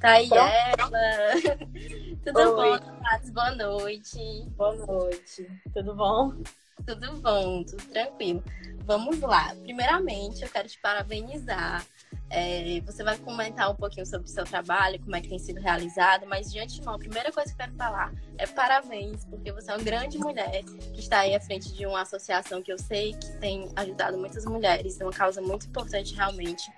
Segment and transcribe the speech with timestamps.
[0.00, 0.90] Tá aí ela.
[2.26, 2.78] Tudo Oi.
[2.80, 3.30] bom, Nath?
[3.32, 4.18] Boa noite.
[4.56, 5.46] Boa noite.
[5.72, 6.32] Tudo bom?
[6.84, 8.42] Tudo bom, tudo tranquilo.
[8.84, 9.54] Vamos lá.
[9.62, 11.86] Primeiramente, eu quero te parabenizar.
[12.34, 15.60] É, você vai comentar um pouquinho sobre o seu trabalho, como é que tem sido
[15.60, 19.70] realizado, mas de antemão, a primeira coisa que eu quero falar é parabéns, porque você
[19.70, 23.12] é uma grande mulher que está aí à frente de uma associação que eu sei
[23.12, 26.72] que tem ajudado muitas mulheres, é uma causa muito importante realmente.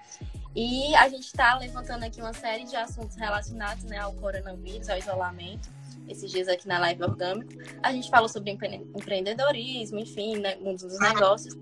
[0.57, 4.99] E a gente está levantando aqui uma série de assuntos relacionados né, ao coronavírus, ao
[4.99, 5.69] isolamento.
[6.09, 7.53] Esses dias aqui na Live Orgânico,
[7.83, 11.55] a gente falou sobre empreendedorismo, enfim, né, mundo dos negócios.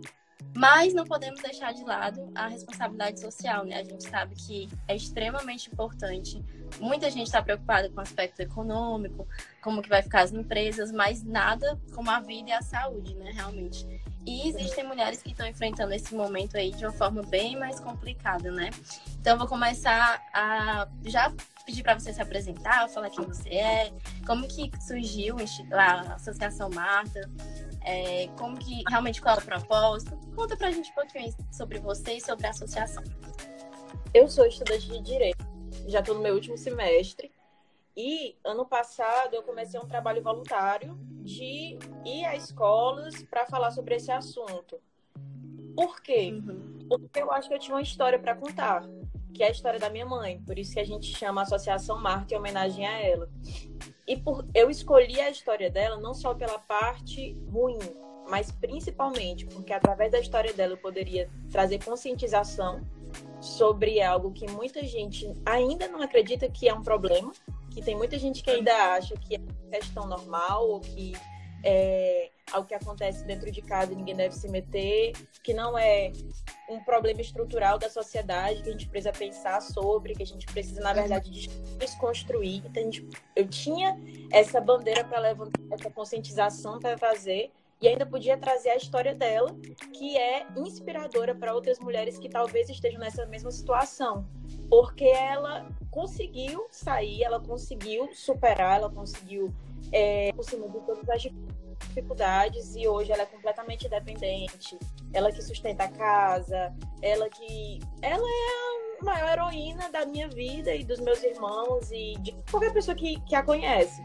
[0.55, 3.77] Mas não podemos deixar de lado a responsabilidade social, né?
[3.77, 6.45] A gente sabe que é extremamente importante.
[6.79, 9.27] Muita gente está preocupada com o aspecto econômico,
[9.63, 13.31] como que vai ficar as empresas, mas nada como a vida e a saúde, né?
[13.33, 13.87] Realmente.
[14.25, 18.53] E existem mulheres que estão enfrentando esse momento aí de uma forma bem mais complicada,
[18.53, 18.71] né?
[19.21, 21.33] Então, vou começar a já
[21.65, 23.93] pedir para você se apresentar, falar quem você é,
[24.27, 25.37] como que surgiu
[25.73, 27.31] a Associação Marta,
[27.85, 30.17] é, como que realmente qual é o propósito.
[30.35, 33.03] Conta para a gente um pouquinho sobre você e sobre a associação.
[34.15, 35.45] Eu sou estudante de Direito,
[35.87, 37.31] já estou no meu último semestre.
[37.97, 43.97] E ano passado eu comecei um trabalho voluntário de ir a escolas para falar sobre
[43.97, 44.81] esse assunto.
[45.77, 46.33] Por quê?
[46.33, 46.87] Uhum.
[46.89, 48.83] Porque eu acho que eu tinha uma história para contar,
[49.33, 50.41] que é a história da minha mãe.
[50.43, 53.29] Por isso que a gente chama a Associação Marte em homenagem a ela.
[54.07, 57.79] E por eu escolhi a história dela não só pela parte ruim,
[58.29, 62.81] mas principalmente porque através da história dela eu poderia trazer conscientização
[63.41, 67.33] sobre algo que muita gente ainda não acredita que é um problema,
[67.71, 71.13] que tem muita gente que ainda acha que é questão normal ou que
[71.65, 76.13] é algo que acontece dentro de casa ninguém deve se meter, que não é
[76.69, 80.81] um problema estrutural da sociedade que a gente precisa pensar sobre, que a gente precisa,
[80.81, 81.49] na verdade,
[81.79, 82.63] desconstruir.
[82.67, 83.99] Então, gente, eu tinha
[84.31, 87.51] essa bandeira para levantar, essa conscientização para fazer,
[87.81, 89.55] e ainda podia trazer a história dela,
[89.93, 94.25] que é inspiradora para outras mulheres que talvez estejam nessa mesma situação,
[94.71, 99.53] porque ela conseguiu sair, ela conseguiu superar, ela conseguiu
[99.91, 101.62] é, por cima de todas as dificuldades
[102.77, 104.79] e hoje ela é completamente independente.
[105.13, 110.75] Ela que sustenta a casa, ela que ela é a maior heroína da minha vida
[110.75, 114.03] e dos meus irmãos e de qualquer pessoa que, que a conhece.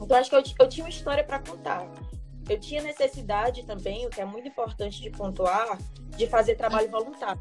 [0.00, 1.86] Então acho que eu, eu tinha uma história para contar
[2.50, 5.78] eu tinha necessidade também, o que é muito importante de pontuar,
[6.16, 7.40] de fazer trabalho voluntário.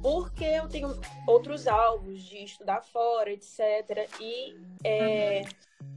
[0.00, 4.08] Porque eu tenho outros alvos de estudar fora, etc.
[4.18, 5.42] E é,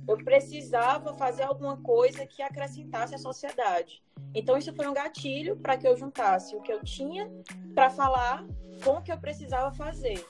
[0.07, 4.03] eu precisava fazer alguma coisa que acrescentasse à sociedade.
[4.33, 7.29] Então, isso foi um gatilho para que eu juntasse o que eu tinha
[7.73, 8.45] para falar
[8.83, 10.25] com o que eu precisava fazer.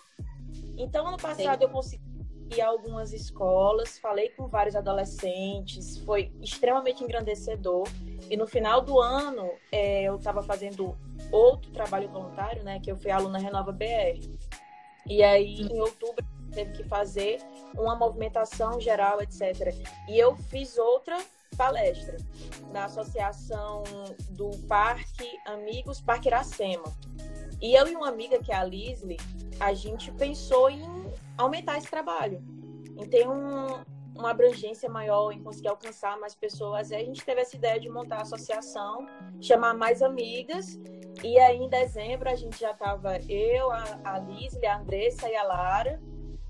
[0.77, 1.65] Então, ano passado, Sim.
[1.65, 7.87] eu consegui a algumas escolas, falei com vários adolescentes, foi extremamente engrandecedor.
[8.29, 10.97] E no final do ano, é, eu estava fazendo
[11.31, 12.79] outro trabalho voluntário, né?
[12.79, 14.19] Que eu fui aluna Renova BR.
[15.05, 17.39] E aí, em outubro, teve que fazer
[17.75, 19.73] uma movimentação geral, etc.
[20.07, 21.17] E eu fiz outra
[21.57, 22.17] palestra
[22.71, 23.83] na associação
[24.29, 26.85] do Parque Amigos Parque Iracema.
[27.61, 29.17] E eu e uma amiga, que é a Lisle,
[29.59, 30.83] a gente pensou em
[31.37, 32.43] aumentar esse trabalho,
[32.97, 33.83] em ter um,
[34.15, 36.91] uma abrangência maior, em conseguir alcançar mais pessoas.
[36.91, 39.05] Aí a gente teve essa ideia de montar a associação,
[39.39, 40.79] chamar mais amigas.
[41.23, 45.35] E aí, em dezembro, a gente já estava eu, a, a Lisle, a Andressa e
[45.35, 46.01] a Lara.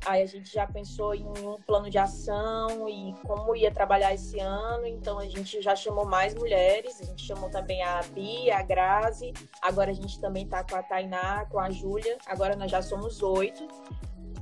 [0.05, 4.39] Aí a gente já pensou em um plano de ação e como ia trabalhar esse
[4.39, 4.85] ano.
[4.85, 6.99] Então a gente já chamou mais mulheres.
[7.01, 9.33] A gente chamou também a Bia, a Grazi.
[9.61, 12.17] Agora a gente também está com a Tainá, com a Júlia.
[12.25, 13.67] Agora nós já somos oito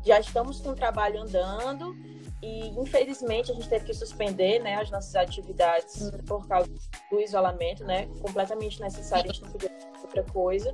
[0.05, 1.95] já estamos com o trabalho andando
[2.41, 6.69] e infelizmente a gente teve que suspender né, as nossas atividades por causa
[7.11, 8.07] do isolamento, né?
[8.21, 10.73] Completamente necessário, a gente não podia fazer outra coisa.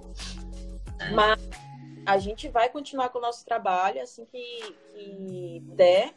[1.14, 1.40] Mas
[2.06, 6.14] a gente vai continuar com o nosso trabalho assim que, que der.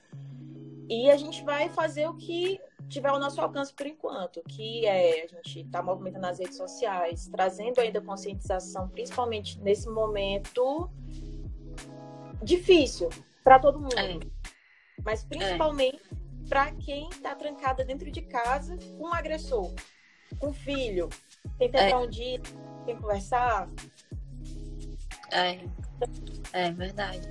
[0.89, 5.25] E a gente vai fazer o que tiver ao nosso alcance por enquanto, que é
[5.25, 10.91] a gente está movimentando nas redes sociais, trazendo ainda conscientização, principalmente nesse momento
[12.43, 13.11] difícil
[13.45, 13.99] para todo mundo.
[13.99, 14.19] É.
[15.05, 16.49] Mas principalmente é.
[16.49, 19.71] para quem está trancada dentro de casa com um agressor,
[20.39, 21.09] com um filho,
[21.59, 21.97] tem ter é.
[21.97, 22.41] onde ir,
[22.87, 23.69] tem conversar.
[25.33, 25.59] É.
[26.53, 27.29] É verdade.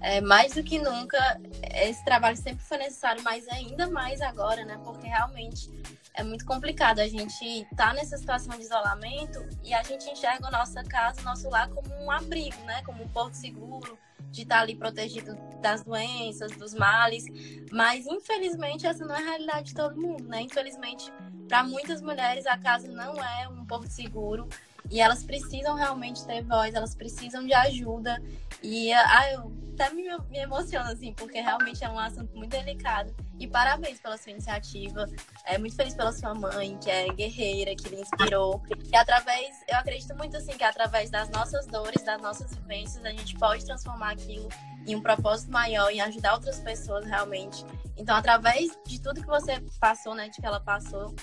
[0.00, 1.40] é, mais do que nunca,
[1.74, 4.78] esse trabalho sempre foi necessário, mas ainda mais agora, né?
[4.84, 5.70] Porque realmente
[6.14, 6.98] é muito complicado.
[6.98, 11.24] A gente tá nessa situação de isolamento e a gente enxerga a nossa casa, o
[11.24, 12.82] nosso lar como um abrigo, né?
[12.84, 13.98] Como um porto seguro,
[14.30, 17.24] de estar tá ali protegido das doenças, dos males.
[17.70, 20.42] Mas, infelizmente, essa não é a realidade de todo mundo, né?
[20.42, 21.12] Infelizmente,
[21.48, 24.48] para muitas mulheres, a casa não é um porto seguro.
[24.90, 28.22] E elas precisam realmente ter voz, elas precisam de ajuda.
[28.62, 33.14] E ah, eu até me, me emociono, assim, porque realmente é um assunto muito delicado.
[33.38, 35.06] E parabéns pela sua iniciativa.
[35.44, 38.60] É muito feliz pela sua mãe, que é guerreira, que lhe inspirou.
[38.90, 43.10] E através, eu acredito muito assim que através das nossas dores, das nossas vivências, a
[43.10, 44.48] gente pode transformar aquilo
[44.84, 47.64] em um propósito maior, em ajudar outras pessoas realmente.
[47.96, 51.14] Então, através de tudo que você passou, né, de que ela passou,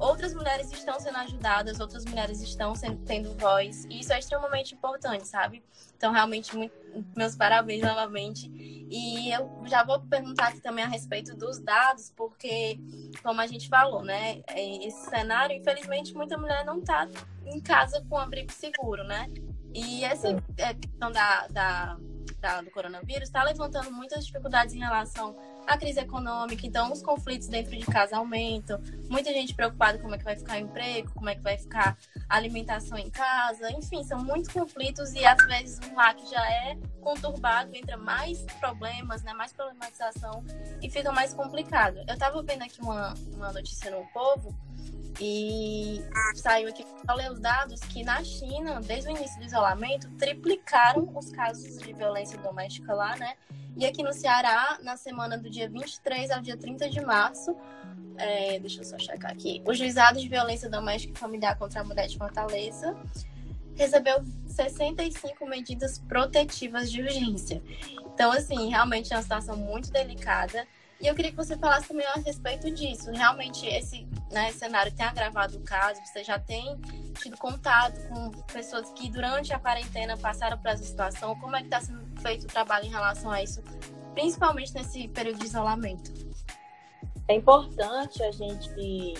[0.00, 4.74] outras mulheres estão sendo ajudadas, outras mulheres estão sendo, tendo voz, e isso é extremamente
[4.74, 5.62] importante, sabe?
[6.00, 6.72] Então, realmente, muito,
[7.14, 8.50] meus parabéns novamente.
[8.90, 12.80] E eu já vou perguntar aqui também a respeito dos dados, porque,
[13.22, 17.06] como a gente falou, né, é, esse cenário, infelizmente, muita mulher não está
[17.44, 19.30] em casa com abrigo seguro, né?
[19.74, 21.98] E essa é, questão da, da,
[22.40, 25.36] da do coronavírus está levantando muitas dificuldades em relação
[25.66, 30.18] a crise econômica, então os conflitos dentro de casa aumentam, muita gente preocupada como é
[30.18, 31.96] que vai ficar o emprego, como é que vai ficar
[32.28, 36.44] a alimentação em casa, enfim, são muitos conflitos e às vezes um lar que já
[36.50, 40.44] é conturbado entra mais problemas, né, mais problematização
[40.82, 41.98] e fica mais complicado.
[42.06, 44.54] Eu estava vendo aqui uma, uma notícia no Povo
[45.20, 46.02] e
[46.34, 51.10] saiu aqui, para ler os dados, que na China, desde o início do isolamento, triplicaram
[51.14, 53.34] os casos de violência doméstica lá, né?
[53.76, 57.54] E aqui no Ceará, na semana do dia 23 ao dia 30 de março,
[58.16, 61.84] é, deixa eu só checar aqui, o juizado de violência doméstica e familiar contra a
[61.84, 62.96] mulher de Fortaleza
[63.76, 67.62] recebeu 65 medidas protetivas de urgência.
[68.14, 70.66] Então, assim, realmente é uma situação muito delicada.
[71.00, 73.10] E eu queria que você falasse também a respeito disso.
[73.10, 75.98] Realmente, esse né, cenário tem agravado o caso?
[76.04, 76.78] Você já tem
[77.20, 81.34] tido contato com pessoas que durante a quarentena passaram por essa situação?
[81.40, 83.62] Como é que está sendo feito o trabalho em relação a isso,
[84.12, 86.12] principalmente nesse período de isolamento?
[87.26, 89.14] É importante a gente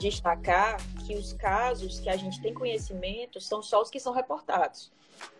[0.00, 4.90] destacar que os casos que a gente tem conhecimento são só os que são reportados.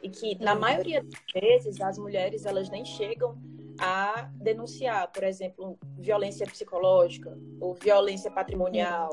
[0.02, 3.38] E que, na maioria das vezes, as mulheres elas nem chegam
[3.80, 9.08] a denunciar, por exemplo, violência psicológica, ou violência patrimonial,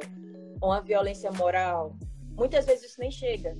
[0.60, 1.96] ou a violência moral.
[2.36, 3.56] Muitas vezes isso nem chega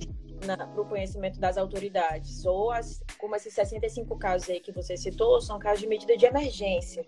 [0.46, 2.44] para o conhecimento das autoridades.
[2.44, 6.26] Ou, as, como esses 65 casos aí que você citou, são casos de medida de
[6.26, 7.06] emergência.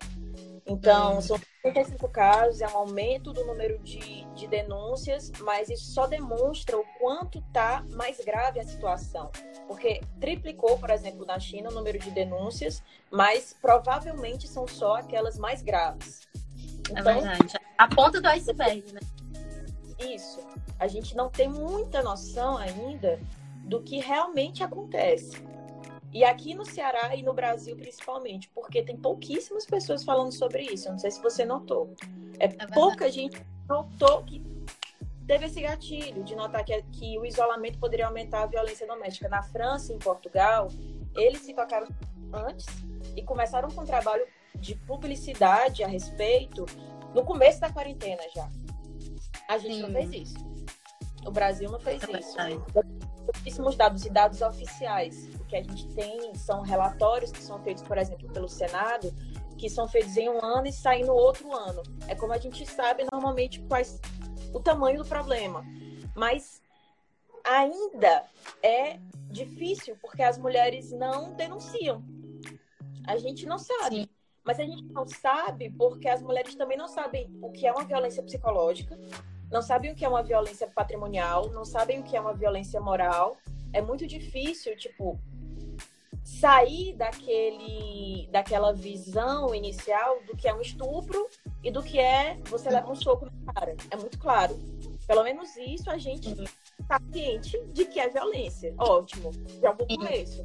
[0.70, 6.06] Então, são 35 casos, é um aumento do número de, de denúncias, mas isso só
[6.06, 9.32] demonstra o quanto está mais grave a situação.
[9.66, 12.80] Porque triplicou, por exemplo, na China o número de denúncias,
[13.10, 16.20] mas provavelmente são só aquelas mais graves.
[16.88, 17.58] É então, é verdade.
[17.76, 19.00] A ponta do iceberg, né?
[19.98, 20.38] Isso.
[20.78, 23.18] A gente não tem muita noção ainda
[23.64, 25.49] do que realmente acontece.
[26.12, 30.88] E aqui no Ceará e no Brasil principalmente, porque tem pouquíssimas pessoas falando sobre isso.
[30.88, 31.94] Eu não sei se você notou.
[32.38, 34.42] É, é pouca gente notou que
[35.26, 39.28] teve esse gatilho de notar que, que o isolamento poderia aumentar a violência doméstica.
[39.28, 40.68] Na França e em Portugal,
[41.14, 41.86] eles se tocaram
[42.32, 42.66] antes
[43.16, 44.26] e começaram com um trabalho
[44.56, 46.66] de publicidade a respeito
[47.14, 48.50] no começo da quarentena já.
[49.48, 49.82] A gente Sim.
[49.82, 50.50] não fez isso.
[51.24, 52.36] O Brasil não fez é isso.
[53.24, 57.98] Pouquíssimos dados e dados oficiais que a gente tem são relatórios que são feitos, por
[57.98, 59.12] exemplo, pelo Senado,
[59.58, 61.82] que são feitos em um ano e saem no outro ano.
[62.06, 64.00] É como a gente sabe normalmente quais
[64.54, 65.64] o tamanho do problema.
[66.14, 66.62] Mas
[67.44, 68.24] ainda
[68.62, 68.98] é
[69.30, 72.02] difícil porque as mulheres não denunciam.
[73.06, 74.02] A gente não sabe.
[74.02, 74.08] Sim.
[74.44, 77.84] Mas a gente não sabe porque as mulheres também não sabem o que é uma
[77.84, 78.98] violência psicológica,
[79.50, 82.80] não sabem o que é uma violência patrimonial, não sabem o que é uma violência
[82.80, 83.36] moral.
[83.72, 85.20] É muito difícil, tipo,
[86.38, 91.28] sair daquele, daquela visão inicial do que é um estupro
[91.62, 93.76] e do que é você levar um soco na cara.
[93.90, 94.58] É muito claro.
[95.06, 96.30] Pelo menos isso a gente
[96.80, 98.72] está ciente de que é violência.
[98.78, 100.42] Ótimo, já vou começo.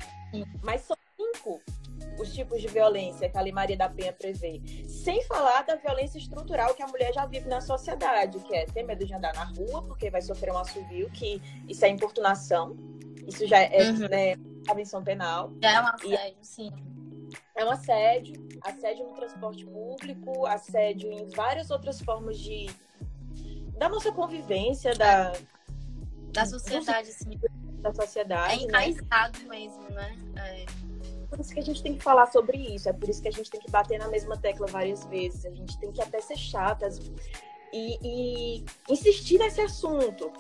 [0.64, 1.62] Mas são cinco
[2.20, 4.62] os tipos de violência que a Lei Maria da Penha prevê.
[4.88, 8.84] Sem falar da violência estrutural que a mulher já vive na sociedade, que é ter
[8.84, 12.76] medo de andar na rua, porque vai sofrer um assovio, que isso é importunação.
[13.28, 14.08] Isso já é uhum.
[14.10, 15.52] né, convenção penal.
[15.62, 16.46] É um assédio, e...
[16.46, 16.72] sim.
[17.56, 22.70] É um assédio, assédio no transporte público, assédio em várias outras formas de
[23.78, 25.34] da nossa convivência, da
[26.32, 27.40] da sociedade, sim.
[27.80, 28.54] Da sociedade.
[28.54, 29.48] É enraizado né?
[29.50, 30.18] mesmo, né?
[30.38, 30.66] É.
[31.30, 33.32] por isso que a gente tem que falar sobre isso, é por isso que a
[33.32, 36.38] gente tem que bater na mesma tecla várias vezes, a gente tem que até ser
[36.38, 37.00] chatas
[37.76, 40.32] e, e insistir nesse assunto.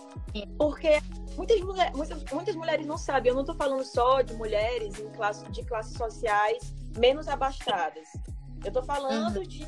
[0.58, 1.02] Porque
[1.36, 5.12] muitas, mulher, muitas, muitas mulheres não sabem, eu não estou falando só de mulheres em
[5.12, 8.08] classe, de classes sociais menos abastadas.
[8.64, 9.44] Eu estou falando uhum.
[9.44, 9.66] de,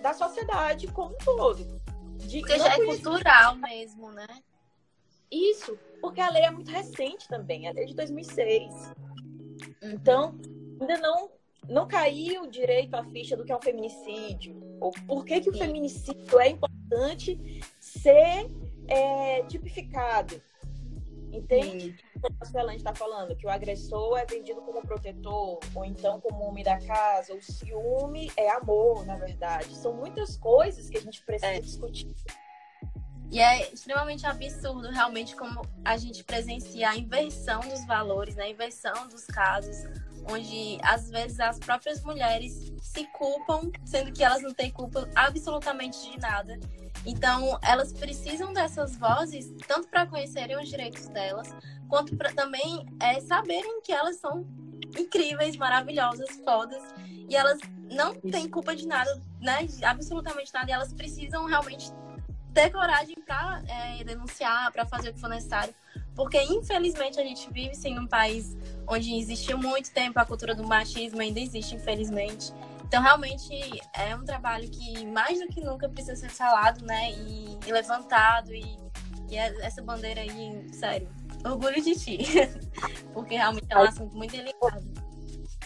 [0.00, 1.82] da sociedade como um todo.
[2.16, 4.28] De Porque já é cultural mesmo, né?
[5.30, 8.72] Isso, porque a lei é muito recente também, a lei de 2006.
[8.72, 8.94] Uhum.
[9.82, 10.38] Então,
[10.80, 11.28] ainda não
[11.68, 15.56] não caiu direito a ficha do que é um feminicídio, ou por que, que o
[15.56, 18.50] feminicídio é importante ser
[18.88, 20.40] é, tipificado.
[21.32, 21.96] Entende?
[22.20, 26.44] Como a Suelane está falando, que o agressor é vendido como protetor, ou então como
[26.44, 29.74] homem da casa, o ciúme é amor, na verdade.
[29.74, 31.60] São muitas coisas que a gente precisa é.
[31.60, 32.14] discutir.
[33.34, 38.44] E é extremamente absurdo realmente como a gente presencia a inversão dos valores, né?
[38.44, 39.76] a inversão dos casos,
[40.30, 46.00] onde às vezes as próprias mulheres se culpam, sendo que elas não têm culpa absolutamente
[46.12, 46.60] de nada.
[47.04, 51.52] Então, elas precisam dessas vozes, tanto para conhecerem os direitos delas,
[51.88, 54.46] quanto para também é, saberem que elas são
[54.96, 56.84] incríveis, maravilhosas, fodas,
[57.28, 57.58] e elas
[57.90, 59.66] não têm culpa de nada, né?
[59.82, 61.90] Absolutamente nada, e elas precisam realmente
[62.54, 65.74] ter coragem para é, denunciar, para fazer o que for necessário,
[66.14, 68.56] porque infelizmente a gente vive sim num país
[68.86, 72.52] onde existiu muito tempo a cultura do machismo, ainda existe, infelizmente.
[72.84, 73.52] Então, realmente,
[73.92, 77.10] é um trabalho que mais do que nunca precisa ser falado, né?
[77.10, 78.54] E, e levantado.
[78.54, 78.78] E,
[79.28, 81.08] e, é essa bandeira aí, sério,
[81.44, 82.18] orgulho de ti.
[83.12, 84.84] Porque realmente é um assunto muito delicado.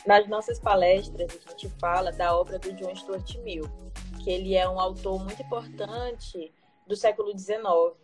[0.06, 3.68] Nas nossas palestras, a gente fala da obra do John Stuart Mill,
[4.24, 6.50] que ele é um autor muito importante
[6.88, 7.96] do século XIX.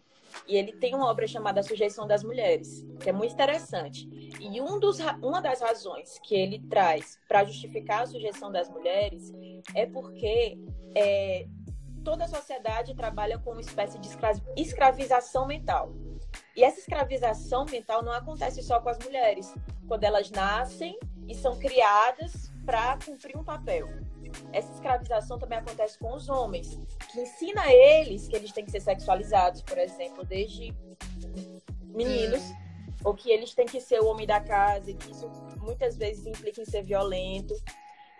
[0.47, 4.09] E ele tem uma obra chamada A Sujeição das Mulheres, que é muito interessante.
[4.41, 9.33] E um dos, uma das razões que ele traz para justificar a sujeição das mulheres
[9.75, 10.59] é porque
[10.95, 11.47] é,
[12.05, 14.09] toda a sociedade trabalha com uma espécie de
[14.57, 15.93] escravização mental.
[16.57, 19.55] E essa escravização mental não acontece só com as mulheres,
[19.87, 20.99] quando elas nascem
[21.29, 23.89] e são criadas para cumprir um papel
[24.53, 26.79] essa escravização também acontece com os homens,
[27.11, 30.75] que ensina a eles que eles têm que ser sexualizados, por exemplo, desde
[31.83, 32.57] meninos, hum.
[33.05, 36.27] ou que eles têm que ser o homem da casa, e que isso muitas vezes
[36.27, 37.55] implica em ser violento,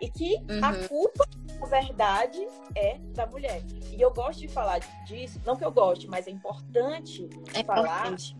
[0.01, 0.63] e que uhum.
[0.63, 1.25] a culpa,
[1.59, 2.45] na verdade,
[2.75, 3.61] é da mulher.
[3.91, 8.07] E eu gosto de falar disso, não que eu goste, mas é importante é falar,
[8.07, 8.35] importante.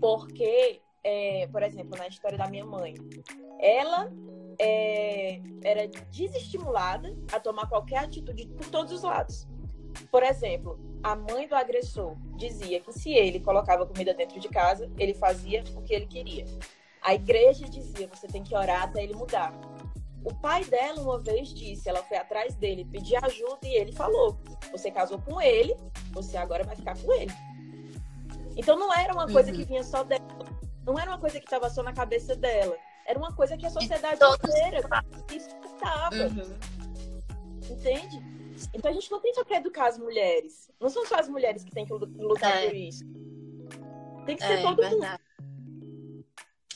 [0.00, 2.94] porque, é, por exemplo, na história da minha mãe,
[3.60, 4.10] ela
[4.58, 9.46] é, era desestimulada a tomar qualquer atitude por todos os lados.
[10.10, 14.90] Por exemplo, a mãe do agressor dizia que se ele colocava comida dentro de casa,
[14.98, 16.46] ele fazia o que ele queria.
[17.02, 19.52] A igreja dizia: você tem que orar até ele mudar.
[20.24, 24.38] O pai dela uma vez disse, ela foi atrás dele, pedir ajuda e ele falou:
[24.70, 25.76] você casou com ele,
[26.12, 27.32] você agora vai ficar com ele.
[28.56, 29.56] Então não era uma coisa uhum.
[29.56, 30.22] que vinha só dela,
[30.84, 32.76] não era uma coisa que estava só na cabeça dela.
[33.06, 34.78] Era uma coisa que a sociedade inteira
[35.30, 36.16] escutava.
[36.16, 36.58] Uhum.
[37.70, 38.32] Entende?
[38.74, 40.70] Então a gente não tem só que educar as mulheres.
[40.80, 42.66] Não são só as mulheres que têm que lutar é.
[42.66, 43.04] por isso.
[44.26, 45.22] Tem que ser é, todo verdade.
[45.22, 45.32] mundo.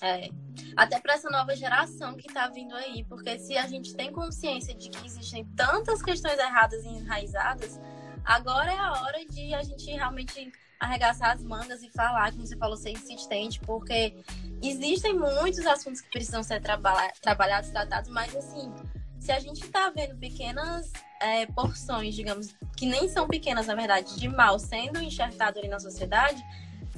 [0.03, 0.29] É.
[0.77, 4.75] Até para essa nova geração que está vindo aí, porque se a gente tem consciência
[4.75, 7.81] de que existem tantas questões erradas e enraizadas,
[8.25, 12.57] agora é a hora de a gente realmente arregaçar as mangas e falar, como você
[12.57, 14.15] falou, ser insistente, porque
[14.63, 18.73] existem muitos assuntos que precisam ser traba trabalhados, tratados, mas assim,
[19.19, 24.17] se a gente está vendo pequenas é, porções, digamos, que nem são pequenas, na verdade,
[24.17, 26.43] de mal sendo enxertado ali na sociedade,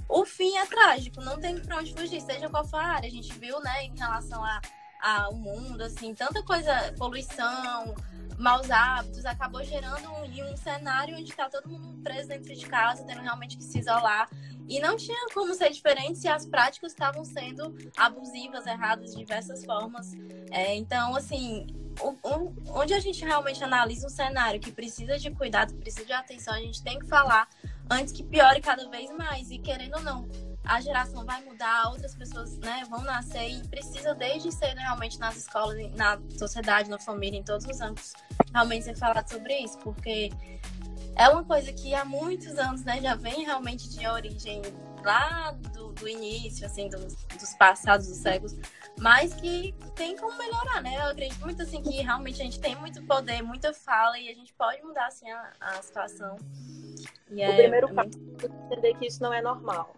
[0.08, 3.06] o fim é trágico, não tem pra onde fugir, seja qual for a área.
[3.06, 4.42] A gente viu, né, em relação
[5.00, 7.94] ao mundo, assim, tanta coisa, poluição,
[8.38, 13.04] maus hábitos, acabou gerando um, um cenário onde está todo mundo preso dentro de casa,
[13.04, 14.28] tendo realmente que se isolar.
[14.68, 19.64] E não tinha como ser diferente se as práticas estavam sendo abusivas, erradas de diversas
[19.64, 20.12] formas.
[20.50, 21.66] É, então, assim,
[22.00, 26.12] o, o, onde a gente realmente analisa um cenário que precisa de cuidado, precisa de
[26.12, 27.48] atenção, a gente tem que falar
[27.90, 29.50] antes que piore cada vez mais.
[29.50, 30.28] E querendo ou não,
[30.64, 35.36] a geração vai mudar, outras pessoas né, vão nascer e precisa desde cedo realmente nas
[35.36, 38.12] escolas, na sociedade, na família, em todos os âmbitos,
[38.52, 40.30] realmente ser falado sobre isso, porque
[41.16, 44.62] é uma coisa que há muitos anos né, já vem realmente de origem
[45.04, 48.54] lá do, do início, assim, dos, dos passados dos séculos,
[49.00, 50.96] mas que tem como melhorar, né?
[50.96, 54.34] Eu acredito muito assim que realmente a gente tem muito poder, muita fala e a
[54.34, 56.36] gente pode mudar assim a, a situação.
[57.30, 59.94] E o é, primeiro é passo é entender que isso não é normal.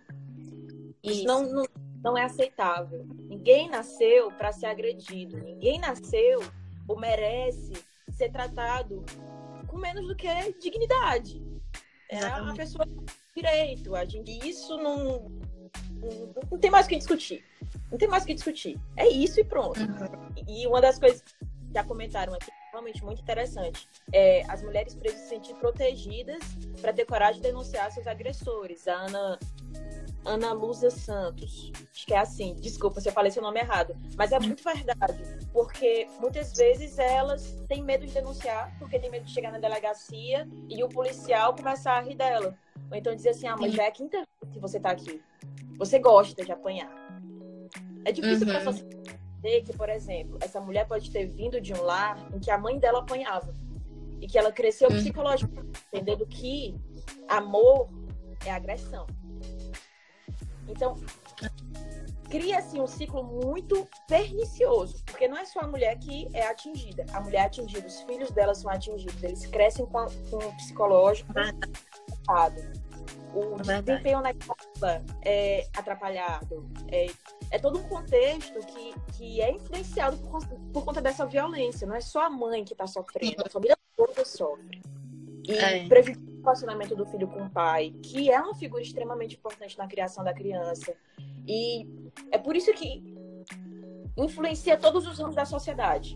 [1.02, 1.24] Isso.
[1.24, 1.64] Não, não,
[2.02, 3.06] não é aceitável.
[3.28, 5.38] Ninguém nasceu para ser agredido.
[5.38, 6.40] Ninguém nasceu
[6.86, 7.72] ou merece
[8.10, 9.04] ser tratado
[9.66, 10.28] com menos do que
[10.60, 11.42] dignidade.
[12.08, 13.04] É uma pessoa com
[13.34, 13.94] direito.
[13.94, 15.30] A gente, isso não,
[16.00, 17.44] não, não tem mais o que discutir.
[17.90, 18.78] Não tem mais o que discutir.
[18.96, 19.80] É isso e pronto.
[19.80, 20.44] Uhum.
[20.48, 25.24] E uma das coisas que já comentaram aqui, realmente muito interessante, é as mulheres precisam
[25.24, 26.42] se sentir protegidas
[26.80, 28.88] para ter coragem de denunciar seus agressores.
[28.88, 29.38] A Ana
[30.24, 31.72] Ana Luza Santos.
[31.92, 32.54] Acho que é assim.
[32.54, 33.96] Desculpa se eu falei seu nome errado.
[34.16, 35.22] Mas é muito verdade.
[35.52, 40.46] Porque muitas vezes elas têm medo de denunciar, porque tem medo de chegar na delegacia
[40.68, 42.54] e o policial começar a rir dela.
[42.90, 45.22] Ou então dizer assim: ah, mas já é a quinta vez que você tá aqui.
[45.78, 46.90] Você gosta de apanhar.
[48.04, 48.54] É difícil uhum.
[48.54, 52.38] para você entender que, por exemplo, essa mulher pode ter vindo de um lar em
[52.38, 53.54] que a mãe dela apanhava.
[54.20, 54.96] E que ela cresceu uhum.
[54.96, 56.74] psicologicamente, entendendo que
[57.26, 57.88] amor
[58.44, 59.06] é agressão.
[60.70, 60.96] Então,
[62.30, 67.04] cria-se um ciclo muito pernicioso, porque não é só a mulher que é atingida.
[67.12, 71.32] A mulher é atingida, os filhos dela são atingidos, eles crescem com, com um psicológico
[71.36, 72.80] atrapalhado.
[73.32, 76.68] O é desempenho na escola é atrapalhado.
[76.88, 77.06] É,
[77.50, 81.86] é todo um contexto que, que é influenciado por, por conta dessa violência.
[81.86, 84.82] Não é só a mãe que está sofrendo, a família toda sofre.
[85.46, 85.86] E é.
[85.86, 89.86] prejudica o relacionamento do filho com o pai, que é uma figura extremamente importante na
[89.86, 90.94] criação da criança.
[91.46, 91.86] E
[92.30, 93.02] é por isso que
[94.16, 96.14] influencia todos os ramos da sociedade.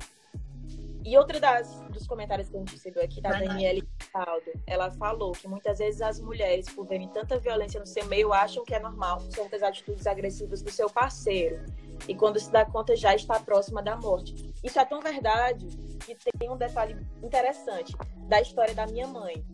[1.04, 5.32] E outra das, dos comentários que a gente recebeu aqui da Daniele Caldo, ela falou
[5.32, 8.80] que muitas vezes as mulheres, por verem tanta violência no seu meio, acham que é
[8.80, 11.62] normal certas atitudes agressivas do seu parceiro.
[12.08, 14.50] E quando se dá conta, já está próxima da morte.
[14.64, 15.66] Isso é tão verdade
[15.99, 17.94] que tem um detalhe interessante
[18.26, 19.44] da história da minha mãe,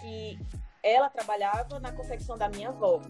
[0.00, 0.38] que
[0.82, 3.00] ela trabalhava na confecção da minha avó.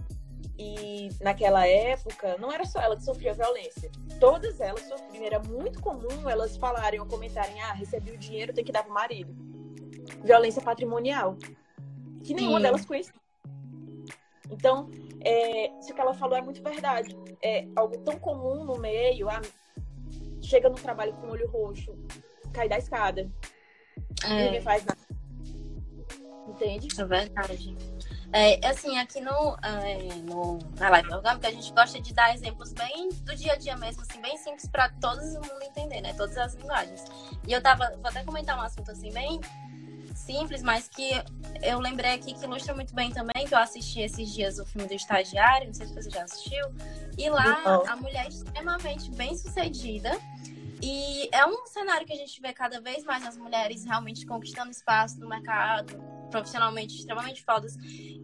[0.58, 3.90] E naquela época, não era só ela que sofria violência.
[4.18, 5.24] Todas elas sofriam.
[5.24, 8.92] Era muito comum elas falarem ou comentarem: ah, recebi o dinheiro, tem que dar pro
[8.92, 9.34] marido.
[10.22, 11.36] Violência patrimonial.
[12.22, 12.62] Que nenhuma Sim.
[12.62, 13.14] delas conhecia.
[14.50, 14.90] Então,
[15.20, 17.16] é, isso que ela falou é muito verdade.
[17.42, 19.28] É algo tão comum no meio.
[19.30, 19.40] Ah,
[20.42, 21.96] chega no trabalho com o olho roxo,
[22.52, 23.30] cai da escada.
[24.24, 24.44] É.
[24.44, 25.00] Ninguém faz nada.
[26.48, 26.88] Entende?
[26.98, 27.76] É verdade.
[28.32, 32.72] É, assim, aqui no, é, no, na live orgânica, a gente gosta de dar exemplos
[32.72, 36.14] bem do dia a dia mesmo, assim, bem simples para todo mundo entender, né?
[36.14, 37.04] Todas as linguagens.
[37.46, 39.40] E eu tava, vou até comentar um assunto assim, bem
[40.14, 41.10] simples, mas que
[41.62, 44.86] eu lembrei aqui que ilustra muito bem também, que eu assisti esses dias o filme
[44.86, 46.66] do Estagiário, não sei se você já assistiu,
[47.18, 50.10] e lá a mulher é extremamente bem sucedida,
[50.82, 54.70] e é um cenário que a gente vê cada vez mais as mulheres realmente conquistando
[54.70, 57.76] espaço no mercado, profissionalmente extremamente fodas.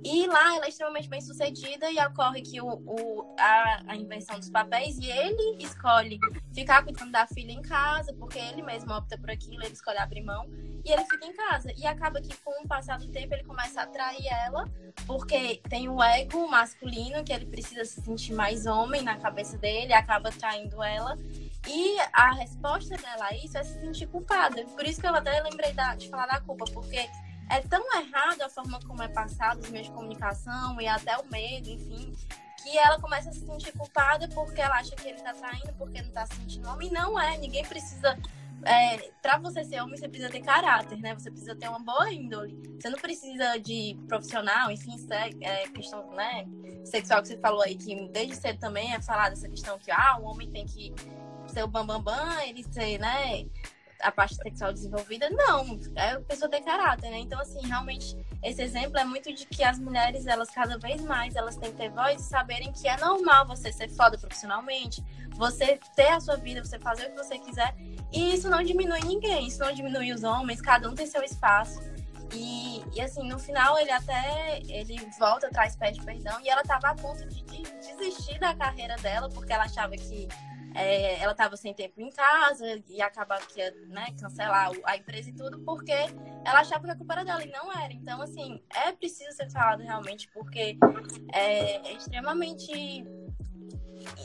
[0.04, 4.38] E lá ela é extremamente bem sucedida e ocorre que o, o, a, a invenção
[4.38, 6.18] dos papéis e ele escolhe
[6.54, 10.22] ficar cuidando da filha em casa, porque ele mesmo opta por aquilo, ele escolhe abrir
[10.22, 10.46] mão
[10.84, 11.72] e ele fica em casa.
[11.76, 14.64] E acaba que com o passar do tempo ele começa a atrair ela,
[15.04, 19.92] porque tem o ego masculino, que ele precisa se sentir mais homem na cabeça dele,
[19.92, 21.18] acaba traindo ela.
[21.68, 24.64] E a resposta dela a isso é se sentir culpada.
[24.64, 27.08] Por isso que eu até lembrei da, de falar da culpa, porque
[27.48, 31.26] é tão errado a forma como é passado os meios de comunicação e até o
[31.30, 32.14] medo, enfim,
[32.62, 36.02] que ela começa a se sentir culpada porque ela acha que ele tá traindo, porque
[36.02, 36.90] não tá se sentindo homem.
[36.90, 38.18] Não é, ninguém precisa.
[38.64, 41.14] É, para você ser homem, você precisa ter caráter, né?
[41.14, 42.60] Você precisa ter uma boa índole.
[42.80, 44.96] Você não precisa de profissional, enfim,
[45.40, 46.46] é, questão né,
[46.84, 50.18] sexual que você falou aí, que desde cedo também é falado essa questão que ah,
[50.20, 50.92] o homem tem que
[51.46, 53.46] ser o bambambam, bam, bam, ele ser, né,
[54.00, 55.28] a parte sexual desenvolvida.
[55.30, 57.18] Não, é pessoa ter caráter, né?
[57.18, 61.34] Então, assim, realmente, esse exemplo é muito de que as mulheres, elas cada vez mais,
[61.34, 65.78] elas têm que ter voz e saberem que é normal você ser foda profissionalmente, você
[65.94, 67.74] ter a sua vida, você fazer o que você quiser.
[68.12, 71.80] E isso não diminui ninguém, isso não diminui os homens, cada um tem seu espaço.
[72.32, 76.88] E, e assim, no final ele até ele volta, traz pede perdão e ela tava
[76.88, 80.26] a ponto de, de desistir da carreira dela porque ela achava que
[80.76, 85.30] é, ela estava sem tempo em casa e acabava que ia né, cancelar a empresa
[85.30, 85.92] e tudo, porque
[86.44, 87.92] ela achava que a culpa era dela e não era.
[87.92, 90.78] Então, assim, é preciso ser falado realmente, porque
[91.32, 93.04] é, é extremamente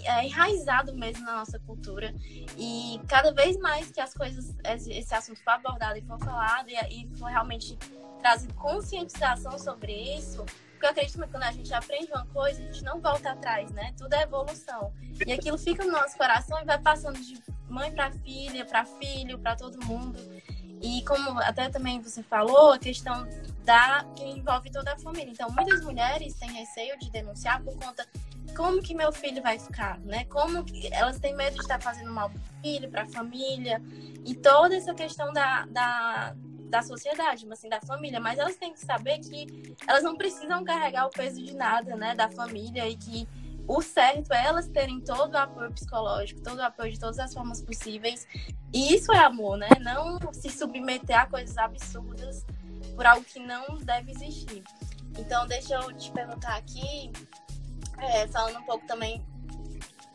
[0.06, 2.14] é enraizado mesmo na nossa cultura
[2.58, 4.56] e cada vez mais que as coisas
[4.88, 7.78] esse assunto for abordado e for falado e, e realmente
[8.20, 10.46] trazido conscientização sobre isso
[10.82, 13.70] porque eu acredito que quando a gente aprende uma coisa, a gente não volta atrás,
[13.72, 13.94] né?
[13.96, 14.92] Tudo é evolução.
[15.28, 17.40] E aquilo fica no nosso coração e vai passando de
[17.70, 20.18] mãe para filha, para filho, para todo mundo.
[20.82, 23.28] E como até também você falou, a questão
[23.64, 25.30] da que envolve toda a família.
[25.30, 28.04] Então, muitas mulheres têm receio de denunciar por conta
[28.58, 30.26] como que meu filho vai ficar, né?
[30.26, 33.80] Como que elas têm medo de estar fazendo mal para o filho, para a família
[34.26, 36.36] e toda essa questão da, da,
[36.72, 38.20] da sociedade, assim, da família.
[38.20, 42.16] Mas elas têm que saber que elas não precisam carregar o peso de nada, né?
[42.16, 43.28] Da família e que
[43.68, 47.34] o certo é elas terem todo o apoio psicológico, todo o apoio de todas as
[47.34, 48.26] formas possíveis.
[48.74, 49.70] E isso é amor, né?
[49.82, 52.46] Não se submeter a coisas absurdas
[52.96, 54.64] por algo que não deve existir.
[55.18, 57.12] Então, deixa eu te perguntar aqui,
[57.98, 59.24] é, falando um pouco também,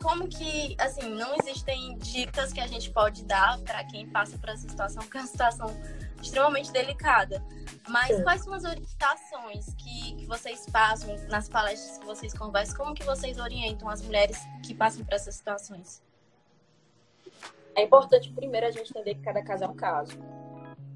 [0.01, 4.49] como que, assim, não existem dicas que a gente pode dar para quem passa por
[4.49, 5.67] essa situação, porque é uma situação
[6.27, 7.43] extremamente delicada.
[7.89, 8.23] Mas Sim.
[8.23, 12.77] quais são as orientações que, que vocês passam nas palestras que vocês conversam?
[12.77, 16.03] Como que vocês orientam as mulheres que passam por essas situações?
[17.75, 20.17] É importante, primeiro, a gente entender que cada caso é um caso.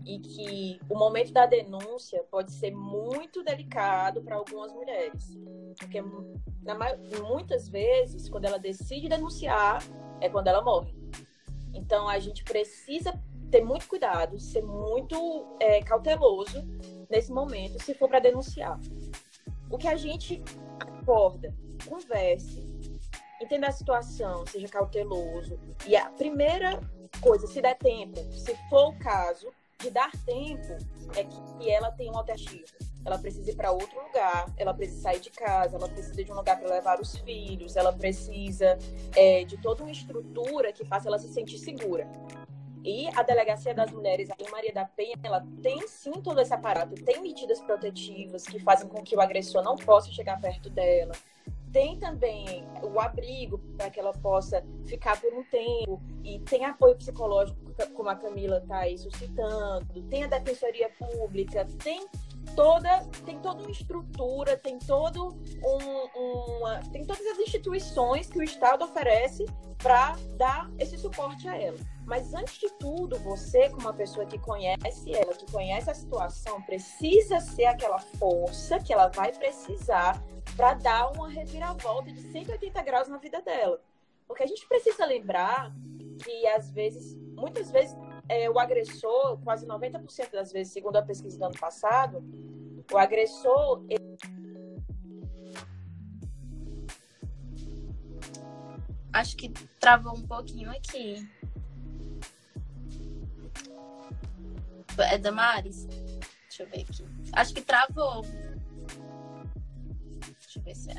[0.04, 5.38] E que o momento da denúncia pode ser muito delicado para algumas mulheres.
[5.78, 9.82] Porque muitas vezes, quando ela decide denunciar,
[10.20, 10.94] é quando ela morre.
[11.74, 13.14] Então, a gente precisa
[13.52, 16.66] ter muito cuidado, ser muito é, cauteloso
[17.10, 18.80] nesse momento, se for para denunciar.
[19.70, 20.42] O que a gente
[20.80, 21.54] acorda,
[21.88, 22.64] converse,
[23.42, 25.60] entenda a situação, seja cauteloso.
[25.86, 26.80] E a primeira
[27.20, 30.78] coisa, se der tempo, se for o caso, de dar tempo,
[31.16, 32.64] é que ela tenha uma alternativa.
[33.04, 36.36] Ela precisa ir para outro lugar, ela precisa sair de casa, ela precisa de um
[36.36, 38.78] lugar para levar os filhos, ela precisa
[39.16, 42.08] é, de toda uma estrutura que faça ela se sentir segura.
[42.84, 46.96] E a Delegacia das Mulheres, a Maria da Penha, ela tem sim todo esse aparato,
[46.96, 51.14] tem medidas protetivas que fazem com que o agressor não possa chegar perto dela.
[51.72, 56.02] Tem também o abrigo para que ela possa ficar por um tempo.
[56.24, 57.60] E tem apoio psicológico,
[57.94, 62.06] como a Camila está aí suscitando, tem a defensoria pública, tem
[62.56, 65.30] toda tem toda uma estrutura, tem todo
[65.64, 69.46] um, uma, tem todas as instituições que o Estado oferece
[69.78, 71.78] para dar esse suporte a ela.
[72.06, 76.62] Mas antes de tudo, você, como uma pessoa que conhece ela, que conhece a situação,
[76.64, 80.22] precisa ser aquela força que ela vai precisar
[80.56, 83.80] para dar uma reviravolta de 180 graus na vida dela.
[84.28, 85.74] Porque a gente precisa lembrar
[86.24, 87.96] que às vezes, muitas vezes
[88.32, 92.24] é, o agressor, quase 90% das vezes, segundo a pesquisa do ano passado,
[92.90, 93.84] o agressor.
[93.90, 94.18] Ele...
[99.12, 99.50] Acho que
[99.82, 101.28] travou um pouquinho aqui.
[104.98, 105.86] É Damares?
[105.86, 107.06] Deixa eu ver aqui.
[107.34, 108.22] Acho que travou.
[110.40, 110.96] Deixa eu ver se é.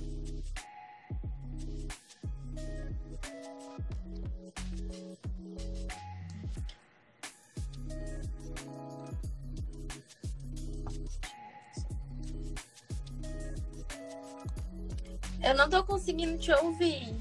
[15.43, 17.17] Eu não tô conseguindo te ouvir.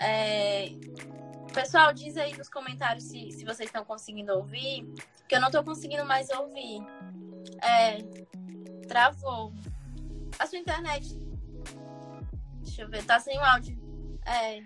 [0.00, 0.68] É...
[1.52, 4.86] Pessoal, diz aí nos comentários se, se vocês estão conseguindo ouvir,
[5.26, 6.80] que eu não tô conseguindo mais ouvir.
[7.62, 7.98] É...
[8.86, 9.52] Travou.
[10.38, 11.18] A sua internet.
[12.62, 13.76] Deixa eu ver, tá sem o áudio.
[14.24, 14.62] É.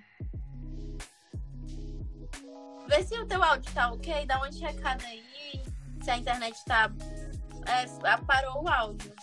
[2.89, 5.25] Vê se o teu áudio tá ok, dá uma checada aí.
[6.03, 6.93] Se a internet tá.
[7.67, 9.15] É, parou o áudio.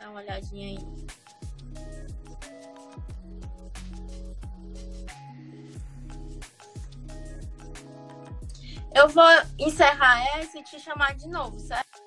[0.00, 1.23] Dá uma olhadinha aí.
[8.94, 9.24] Eu vou
[9.58, 12.00] encerrar essa e te chamar de novo, certo?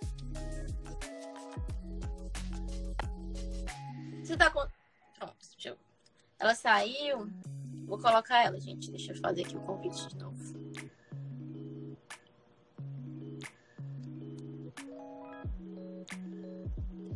[4.23, 4.65] Você tá com.
[5.19, 5.77] Pronto, deixa eu.
[6.39, 7.29] Ela saiu.
[7.85, 8.89] Vou colocar ela, gente.
[8.89, 10.37] Deixa eu fazer aqui o convite de novo.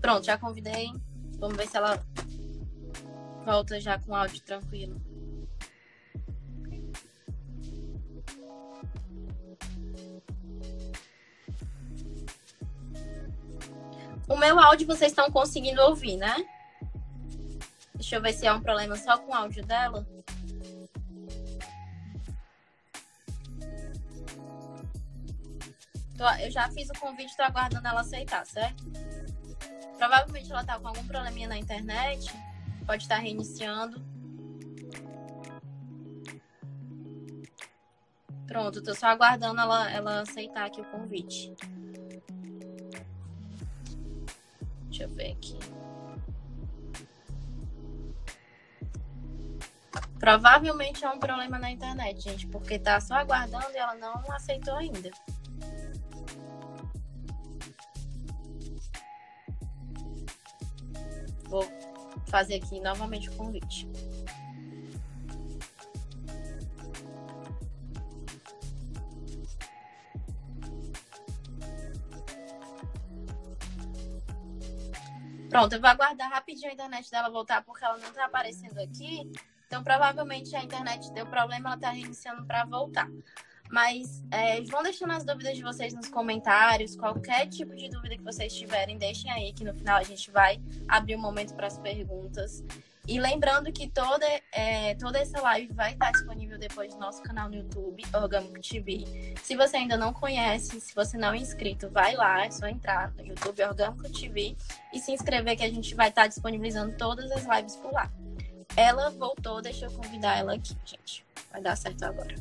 [0.01, 0.91] Pronto, já convidei.
[1.39, 2.03] Vamos ver se ela
[3.45, 5.10] volta já com áudio tranquilo.
[14.31, 16.47] O meu áudio vocês estão conseguindo ouvir, né?
[17.93, 20.07] Deixa eu ver se é um problema só com o áudio dela.
[26.39, 28.85] Eu já fiz o convite, tô aguardando ela aceitar, certo?
[29.97, 32.33] Provavelmente ela tá com algum probleminha na internet.
[32.85, 34.01] Pode estar reiniciando.
[38.47, 41.53] Pronto, tô só aguardando ela, ela aceitar aqui o convite.
[44.91, 45.57] Deixa eu ver aqui.
[50.19, 54.75] Provavelmente é um problema na internet, gente, porque tá só aguardando e ela não aceitou
[54.75, 55.09] ainda.
[61.45, 61.65] Vou
[62.27, 63.87] fazer aqui novamente o convite.
[75.51, 79.29] Pronto, eu vou aguardar rapidinho a internet dela voltar porque ela não está aparecendo aqui.
[79.67, 83.09] Então, provavelmente a internet deu problema, ela está reiniciando para voltar.
[83.69, 86.95] Mas é, vão deixando as dúvidas de vocês nos comentários.
[86.95, 90.61] Qualquer tipo de dúvida que vocês tiverem, deixem aí que no final a gente vai
[90.87, 92.63] abrir um momento para as perguntas.
[93.07, 97.49] E lembrando que toda, é, toda essa live vai estar disponível depois no nosso canal
[97.49, 99.35] no YouTube, Orgânico TV.
[99.41, 103.11] Se você ainda não conhece, se você não é inscrito, vai lá, é só entrar
[103.13, 104.55] no YouTube Orgânico TV
[104.93, 108.11] e se inscrever que a gente vai estar disponibilizando todas as lives por lá.
[108.75, 111.25] Ela voltou, deixa eu convidar ela aqui, gente.
[111.51, 112.35] Vai dar certo agora.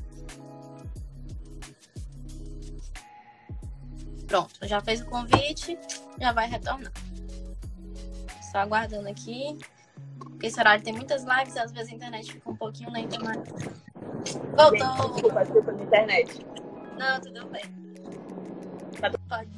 [4.27, 5.77] Pronto, já fez o convite,
[6.21, 6.93] já vai retornar.
[8.53, 9.59] Só aguardando aqui.
[10.19, 13.39] Porque esse horário tem muitas lives às vezes a internet fica um pouquinho lenta, mas.
[14.57, 15.13] Voltou!
[15.13, 16.47] Desculpa, desculpa na internet.
[16.99, 17.63] Não, tudo bem.
[19.01, 19.51] Tá Pode.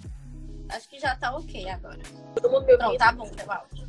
[0.71, 1.99] Acho que já tá ok agora.
[2.35, 2.99] Todo mundo me ouvindo?
[2.99, 3.89] tá bom, teu áudio.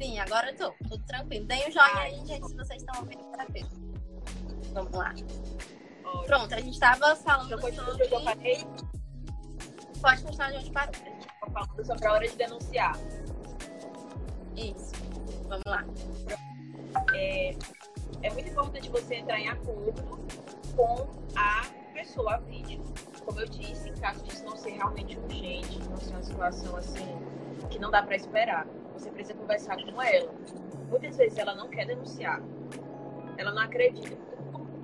[0.00, 0.70] Sim, agora eu tô.
[0.88, 1.46] Tudo tranquilo.
[1.46, 3.68] Deem um joinha aí, gente, se vocês estão ouvindo tranquilo.
[4.72, 5.14] Vamos lá.
[6.26, 8.14] Pronto, a gente tava falando continuo sobre.
[8.14, 8.66] eu parei,
[10.00, 10.94] Pode continuar de onde parou.
[11.52, 12.96] falando sobre a hora de denunciar.
[14.56, 14.92] Isso.
[15.48, 15.84] Vamos lá.
[17.14, 17.56] é,
[18.22, 20.02] é muito importante você entrar em acordo
[20.76, 21.62] com a
[21.94, 22.84] pessoa, vítima.
[23.24, 27.18] Como eu disse, em caso disso não ser realmente urgente, não ser uma situação assim
[27.70, 30.32] que não dá para esperar, você precisa conversar com ela.
[30.88, 32.40] Muitas vezes ela não quer denunciar,
[33.36, 34.16] ela não acredita.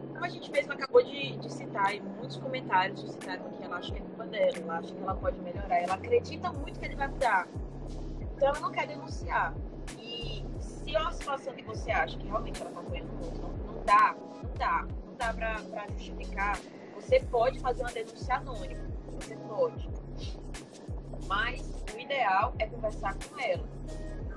[0.08, 3.92] Como a gente mesmo acabou de, de citar, e muitos comentários citaram que ela acha
[3.92, 6.96] que é culpa dela, ela acha que ela pode melhorar, ela acredita muito que ele
[6.96, 7.48] vai mudar.
[8.20, 9.54] Então ela não quer denunciar.
[9.98, 10.33] E
[10.84, 14.14] se é uma situação que você acha que realmente ela está apoiando não, não dá,
[14.42, 16.58] não dá, não dá pra, pra justificar,
[16.94, 18.84] você pode fazer uma denúncia anônima.
[19.18, 19.88] Você pode.
[21.26, 23.64] Mas o ideal é conversar com ela.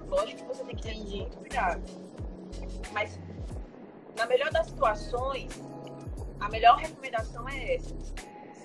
[0.07, 1.17] Lógico que você tem que ter Entendi.
[1.21, 1.81] muito cuidado.
[2.93, 3.19] Mas
[4.15, 5.51] na melhor das situações,
[6.39, 7.93] a melhor recomendação é essa.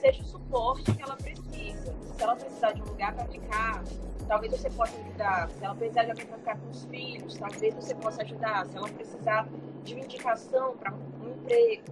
[0.03, 1.95] Seja o suporte que ela precisa.
[2.17, 3.85] Se ela precisar de um lugar para ficar,
[4.27, 5.49] talvez você possa ajudar.
[5.49, 8.67] Se ela precisar de alguém para ficar com os filhos, talvez você possa ajudar.
[8.67, 9.49] Se ela precisar
[9.85, 11.85] de uma indicação para um emprego,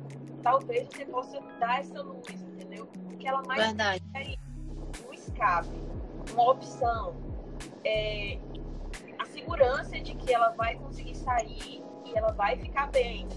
[0.42, 2.88] talvez você possa dar essa luz, entendeu?
[3.12, 4.03] O que ela mais Verdade.
[4.12, 5.70] quer é um escape,
[6.33, 7.14] uma opção.
[7.85, 8.40] É,
[9.20, 13.29] a segurança de que ela vai conseguir sair e ela vai ficar bem,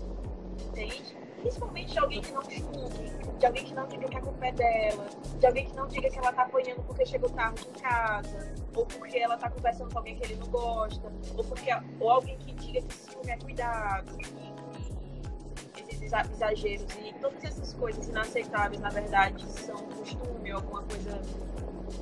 [0.66, 1.23] entende?
[1.44, 4.52] Principalmente de alguém que não julgue, de alguém que não diga que a culpa é
[4.54, 5.06] dela,
[5.40, 8.86] de alguém que não diga que ela tá apanhando porque chegou tarde em casa, ou
[8.86, 12.54] porque ela tá conversando com alguém que ele não gosta, ou, porque, ou alguém que
[12.54, 18.80] diga que ciúme é cuidado, e, e esses exa- exageros e todas essas coisas inaceitáveis,
[18.80, 21.22] na verdade, são costume, alguma coisa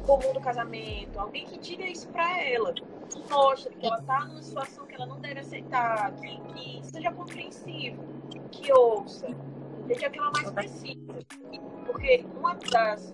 [0.06, 1.20] comum do casamento.
[1.20, 2.84] Alguém que diga isso pra ela, que
[3.28, 8.21] mostre que ela tá numa situação que ela não deve aceitar, que, que seja compreensivo,
[8.52, 9.28] que ouça?
[9.28, 11.14] É o que ela mais precisa.
[11.86, 13.14] Porque uma das.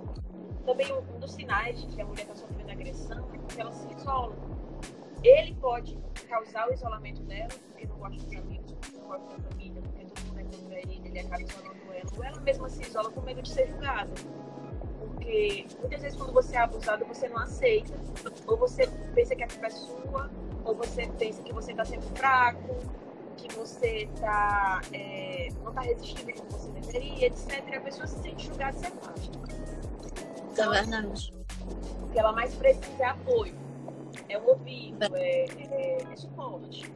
[0.66, 3.88] Também um dos sinais de que a mulher está sofrendo agressão é porque ela se
[3.94, 4.36] isola.
[5.24, 5.98] Ele pode
[6.28, 10.06] causar o isolamento dela, porque não gosta dos amigos, porque não gosta da família, porque
[10.06, 12.12] todo mundo é contra ele, ele acaba isolando ela.
[12.18, 14.12] Ou ela mesma se isola com medo de ser julgada.
[15.00, 17.94] Porque muitas vezes quando você é abusado, você não aceita.
[18.46, 20.30] Ou você pensa que a culpa é sua,
[20.66, 22.76] ou você pensa que você está sendo fraco,
[23.38, 27.64] que você tá, é, não está resistindo como você deveria, etc.
[27.72, 29.22] E a pessoa se sente julgada e se afasta.
[30.52, 31.34] Isso é verdade.
[32.02, 33.56] O que ela mais precisa é apoio.
[34.28, 36.92] É um ouvido, é, é, é suporte.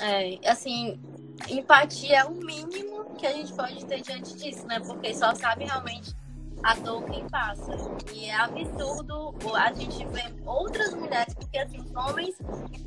[0.00, 1.00] É, assim,
[1.48, 4.80] empatia é o mínimo que a gente pode ter diante disso, né?
[4.80, 6.14] Porque só sabe realmente
[6.62, 7.72] a dor quem passa.
[8.12, 12.36] E é absurdo a gente ver outras mulheres, porque assim, homens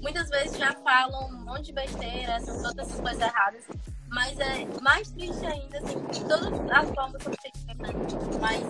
[0.01, 3.63] muitas vezes já falam um monte de besteira, são todas essas coisas erradas.
[4.09, 8.39] Mas é mais triste ainda, assim, de todas as formas como vocês pensam.
[8.41, 8.61] Mas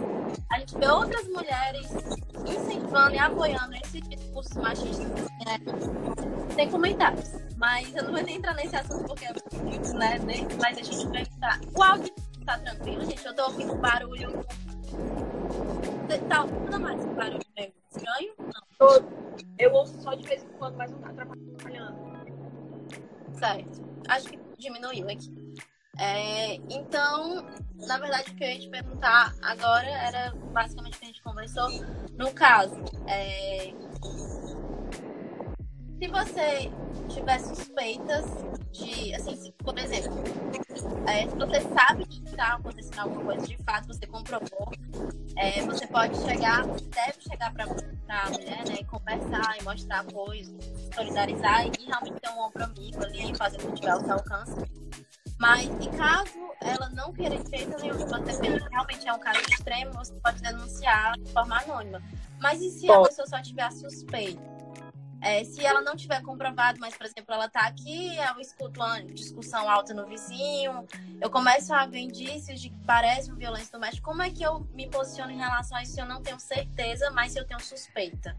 [0.52, 1.88] a gente vê outras mulheres
[2.46, 5.08] incentivando e apoiando esses discursos machistas.
[5.48, 7.32] É, sem comentários.
[7.58, 9.34] Mas eu não vou nem entrar nesse assunto porque é
[9.64, 10.20] muito, né?
[10.62, 11.60] Mas a gente vai estar.
[11.76, 12.14] O áudio
[12.46, 13.26] tá tranquilo, gente.
[13.26, 14.46] Eu tô ouvindo barulho.
[16.28, 18.34] Tá ouvindo mais um barulho meio estranho?
[18.40, 18.62] Não.
[18.78, 19.08] Todo.
[19.58, 21.98] Eu ouço só de vez em quando, mas não tá atrapalhando.
[23.34, 23.82] Certo.
[24.08, 25.34] Acho que diminuiu aqui.
[26.00, 31.06] É, então, na verdade, o que eu ia te perguntar agora era basicamente o que
[31.06, 31.70] a gente conversou.
[32.18, 32.76] No caso,
[33.08, 33.74] é,
[36.02, 36.72] se você
[37.10, 38.26] tiver suspeitas
[38.72, 40.24] de, assim, se, por exemplo,
[41.08, 44.72] é, se você sabe que está acontecendo alguma coisa de fato, você comprovou,
[45.36, 50.58] é, você pode chegar, deve chegar para a mulher, né, e conversar e mostrar apoio,
[50.96, 54.56] solidarizar e realmente ter um ombro amigo ali, fazer o que tiver ao seu alcance.
[55.40, 59.14] Mas, e caso ela não queira de jeito nenhum que você veja que realmente é
[59.14, 62.02] um caso extremo, você pode denunciar de forma anônima.
[62.40, 64.61] Mas e se a pessoa só tiver suspeita?
[65.22, 69.04] É, se ela não tiver comprovado, mas, por exemplo, ela está aqui, eu escuto uma
[69.04, 70.88] discussão alta no vizinho,
[71.22, 74.68] eu começo a ver indícios de que parece uma violência doméstica, como é que eu
[74.74, 77.60] me posiciono em relação a isso se eu não tenho certeza, mas se eu tenho
[77.60, 78.36] suspeita?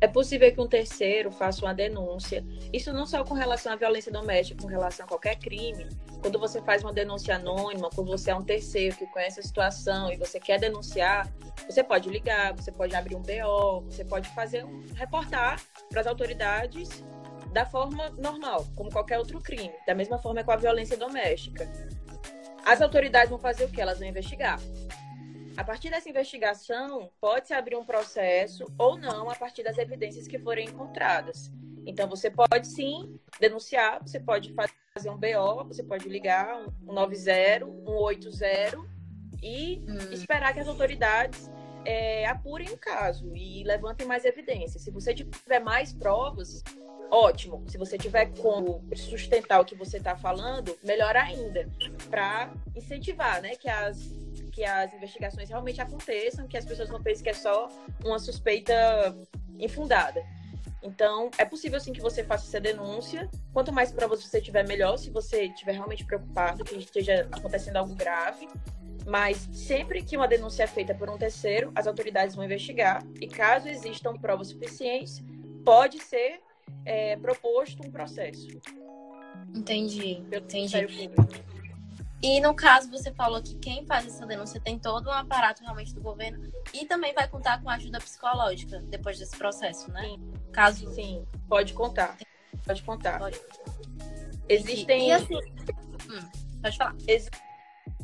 [0.00, 2.44] É possível que um terceiro faça uma denúncia.
[2.72, 5.88] Isso não só com relação à violência doméstica, com relação a qualquer crime.
[6.20, 10.12] Quando você faz uma denúncia anônima, quando você é um terceiro que conhece a situação
[10.12, 11.32] e você quer denunciar,
[11.68, 16.06] você pode ligar, você pode abrir um BO, você pode fazer um, reportar para as
[16.06, 17.02] autoridades
[17.52, 19.72] da forma normal, como qualquer outro crime.
[19.86, 21.66] Da mesma forma é com a violência doméstica.
[22.66, 23.80] As autoridades vão fazer o que?
[23.80, 24.58] Elas vão investigar.
[25.56, 30.38] A partir dessa investigação, pode-se abrir um processo ou não a partir das evidências que
[30.38, 31.50] forem encontradas.
[31.86, 34.54] Então, você pode sim denunciar, você pode
[34.92, 38.84] fazer um BO, você pode ligar um 90, um 80
[39.42, 40.12] e hum.
[40.12, 41.50] esperar que as autoridades
[41.86, 44.82] é, apurem o caso e levantem mais evidências.
[44.82, 46.62] Se você tiver mais provas,
[47.10, 47.64] ótimo.
[47.68, 51.66] Se você tiver como sustentar o que você está falando, melhor ainda,
[52.10, 54.12] para incentivar né, que as
[54.56, 57.68] que as investigações realmente aconteçam, que as pessoas não pensem que é só
[58.02, 58.74] uma suspeita
[59.58, 60.24] infundada.
[60.82, 63.28] Então, é possível sim que você faça essa denúncia.
[63.52, 64.96] Quanto mais provas você tiver, melhor.
[64.96, 68.48] Se você estiver realmente preocupado que esteja acontecendo algo grave.
[69.04, 73.04] Mas sempre que uma denúncia é feita por um terceiro, as autoridades vão investigar.
[73.20, 75.22] E caso existam provas suficientes,
[75.66, 76.40] pode ser
[76.86, 78.48] é, proposto um processo.
[79.54, 80.24] Entendi.
[80.30, 81.08] Pelo Entendi.
[81.08, 81.55] Público.
[82.22, 85.94] E no caso, você falou que quem faz essa denúncia tem todo um aparato realmente
[85.94, 90.02] do governo e também vai contar com ajuda psicológica depois desse processo, né?
[90.02, 90.32] Sim.
[90.52, 90.90] Caso...
[90.94, 92.16] Sim, pode contar.
[92.64, 93.18] Pode contar.
[93.18, 93.38] Pode.
[94.48, 95.08] Existem.
[95.08, 95.36] E, assim...
[95.36, 96.28] hum,
[96.62, 96.96] pode falar.
[97.06, 97.28] Ex...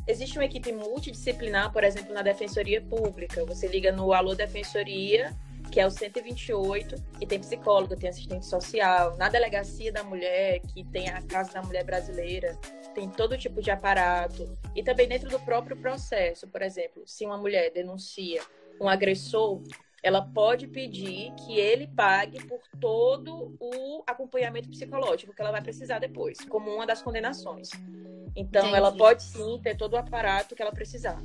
[0.05, 3.43] Existe uma equipe multidisciplinar, por exemplo, na Defensoria Pública.
[3.45, 5.33] Você liga no Alô Defensoria
[5.73, 9.17] que é o 128, e tem psicólogo, tem assistente social.
[9.17, 12.55] Na delegacia da mulher, que tem a Casa da Mulher Brasileira,
[12.93, 14.55] tem todo tipo de aparato.
[14.75, 18.39] E também dentro do próprio processo, por exemplo, se uma mulher denuncia
[18.79, 19.63] um agressor,
[20.03, 25.97] ela pode pedir que ele pague por todo o acompanhamento psicológico que ela vai precisar
[25.97, 27.69] depois, como uma das condenações.
[28.35, 28.75] Então, Entendi.
[28.75, 31.19] ela pode sim ter todo o aparato que ela precisar.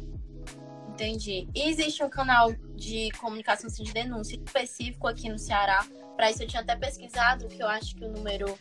[0.99, 1.49] Entendi.
[1.55, 5.87] E existe um canal de comunicação assim, de denúncia específico aqui no Ceará.
[6.17, 8.59] Para isso eu tinha até pesquisado, que eu acho que o número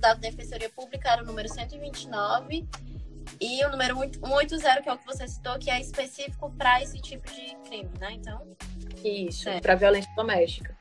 [0.00, 2.66] da Defensoria Pública era o número 129
[3.40, 7.00] e o número 180, que é o que você citou, que é específico para esse
[7.00, 8.12] tipo de crime, né?
[8.12, 8.56] Então.
[9.04, 9.60] Isso, é.
[9.60, 10.76] para violência doméstica.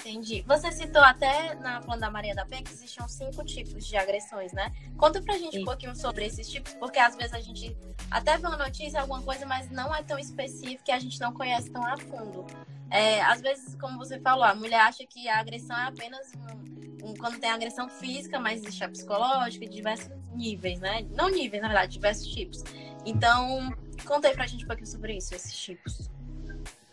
[0.00, 0.42] Entendi.
[0.46, 4.52] Você citou até na plano da Maria da Penha que existiam cinco tipos de agressões,
[4.52, 4.72] né?
[4.96, 5.62] Conta pra gente Sim.
[5.62, 7.76] um pouquinho sobre esses tipos, porque às vezes a gente
[8.10, 11.32] até vê uma notícia, alguma coisa, mas não é tão específica e a gente não
[11.32, 12.46] conhece tão a fundo.
[12.90, 17.10] É, às vezes, como você falou, a mulher acha que a agressão é apenas um,
[17.10, 21.06] um, quando tem agressão física, mas existe a psicológica, de diversos níveis, né?
[21.10, 22.64] Não níveis, na verdade, diversos tipos.
[23.04, 23.72] Então,
[24.04, 26.10] conta aí pra gente um pouquinho sobre isso, esses tipos.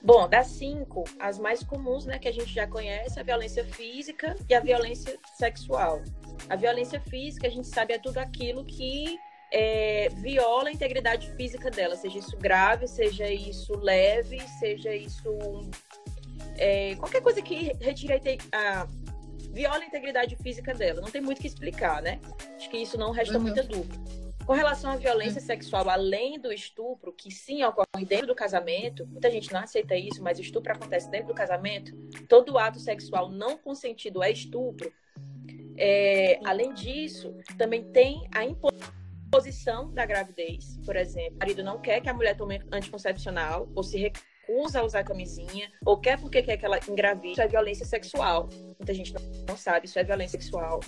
[0.02, 4.36] Bom, das cinco, as mais comuns, né, que a gente já conhece, a violência física
[4.48, 6.02] e a violência sexual.
[6.50, 9.18] A violência física, a gente sabe, é tudo aquilo que
[9.52, 15.30] é, viola a integridade física dela, seja isso grave, seja isso leve, seja isso
[16.58, 18.88] é, qualquer coisa que retire a, a,
[19.52, 21.02] viola a integridade física dela.
[21.02, 22.20] Não tem muito o que explicar, né?
[22.56, 23.44] Acho que isso não resta uhum.
[23.44, 24.27] muita dúvida.
[24.48, 29.30] Com relação à violência sexual, além do estupro, que sim ocorre dentro do casamento, muita
[29.30, 31.94] gente não aceita isso, mas estupro acontece dentro do casamento,
[32.30, 34.90] todo ato sexual não consentido é estupro.
[35.78, 41.36] É, além disso, também tem a imposição da gravidez, por exemplo.
[41.36, 45.70] O marido não quer que a mulher tome anticoncepcional ou se recusa a usar camisinha,
[45.86, 47.34] ou quer porque quer que ela engravide.
[47.34, 48.48] Isso é violência sexual.
[48.80, 49.14] Muita gente
[49.46, 50.80] não sabe, isso é violência sexual.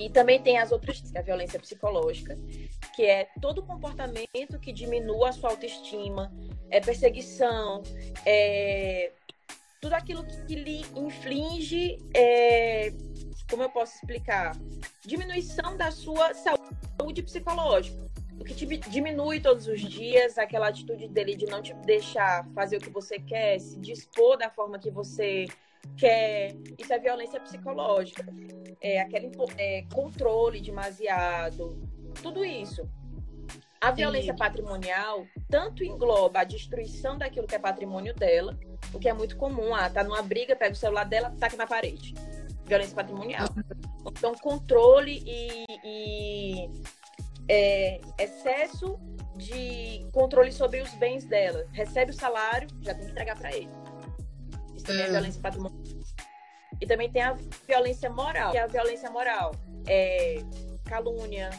[0.00, 2.38] E também tem as outras, que é a violência psicológica,
[2.94, 6.32] que é todo comportamento que diminua a sua autoestima,
[6.70, 7.82] é perseguição,
[8.24, 9.10] é
[9.80, 12.92] tudo aquilo que lhe inflige, é,
[13.50, 14.56] como eu posso explicar,
[15.04, 17.98] diminuição da sua saúde psicológica.
[18.40, 22.76] O que te diminui todos os dias, aquela atitude dele de não te deixar fazer
[22.76, 25.48] o que você quer, se dispor da forma que você
[25.96, 26.54] quer.
[26.78, 28.26] Isso é violência psicológica.
[28.80, 31.80] É aquele é, controle demasiado.
[32.22, 32.88] Tudo isso.
[33.80, 34.38] A violência Sim.
[34.38, 38.58] patrimonial tanto engloba a destruição daquilo que é patrimônio dela,
[38.92, 39.74] o que é muito comum.
[39.74, 42.14] Ah, tá numa briga, pega o celular dela, taca na parede.
[42.64, 43.46] Violência patrimonial.
[44.06, 46.70] Então, controle e, e
[47.48, 48.98] é, excesso
[49.36, 51.66] de controle sobre os bens dela.
[51.72, 53.70] Recebe o salário, já tem que entregar para ele.
[54.88, 55.12] Também é hum.
[55.12, 55.82] violência patrimonial.
[56.80, 57.36] E também tem a
[57.66, 59.54] violência moral, que é a violência moral.
[59.86, 60.38] É
[60.84, 61.50] calúnia,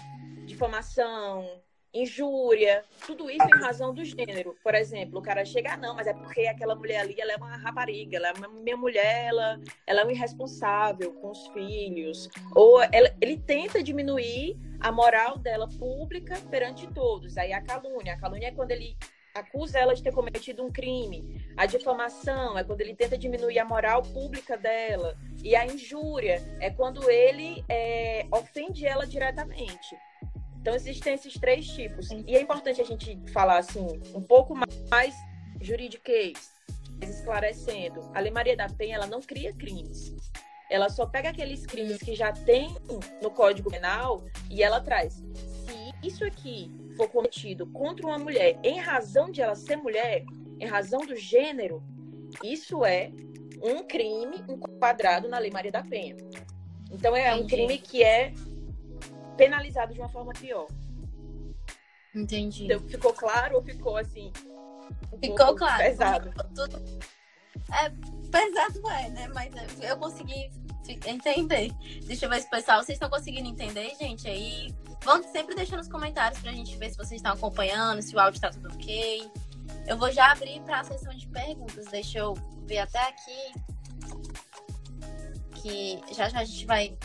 [0.46, 1.48] difamação,
[1.94, 4.56] injúria, tudo isso em razão do gênero.
[4.64, 7.36] Por exemplo, o cara chega, ah, não, mas é porque aquela mulher ali, ela é
[7.36, 12.30] uma rapariga, ela é uma, minha mulher, ela, ela é um irresponsável com os filhos.
[12.56, 17.38] Ou ela, ele tenta diminuir a moral dela pública perante todos.
[17.38, 18.98] Aí a calúnia, a calúnia é quando ele
[19.40, 21.44] acusa ela de ter cometido um crime.
[21.58, 25.18] A difamação é quando ele tenta diminuir a moral pública dela.
[25.44, 29.98] E a injúria é quando ele é, ofende ela diretamente.
[30.62, 32.10] Então, existem esses três tipos.
[32.12, 34.54] E é importante a gente falar, assim, um pouco
[34.90, 35.16] mais
[35.62, 36.54] juridiquês,
[37.02, 38.12] esclarecendo.
[38.14, 40.14] A Lei Maria da Penha, ela não cria crimes.
[40.70, 42.76] Ela só pega aqueles crimes que já tem
[43.22, 45.24] no Código Penal e ela traz.
[46.04, 50.24] Isso aqui for cometido contra uma mulher em razão de ela ser mulher,
[50.60, 51.84] em razão do gênero,
[52.44, 53.12] isso é
[53.62, 56.16] um crime enquadrado na Lei Maria da Penha.
[56.92, 58.34] Então, é um crime que é
[59.38, 60.68] penalizado de uma forma pior.
[62.16, 62.66] Entendi.
[62.66, 64.32] Então, ficou claro ou ficou assim?
[65.14, 65.84] Um ficou claro.
[65.84, 66.32] Pesado.
[66.56, 66.84] Tudo...
[67.72, 67.90] É,
[68.32, 69.28] pesado é, né?
[69.28, 70.52] Mas eu consegui
[70.88, 71.72] entender.
[72.06, 74.28] Deixa eu ver se pessoal, vocês estão conseguindo entender, gente?
[74.28, 74.74] Aí
[75.04, 78.42] vão sempre deixando nos comentários pra gente ver se vocês estão acompanhando, se o áudio
[78.42, 79.32] tá tudo ok.
[79.88, 81.86] Eu vou já abrir para a sessão de perguntas.
[81.88, 82.34] Deixa eu
[82.66, 83.54] ver até aqui.
[85.62, 86.98] Que já já a gente vai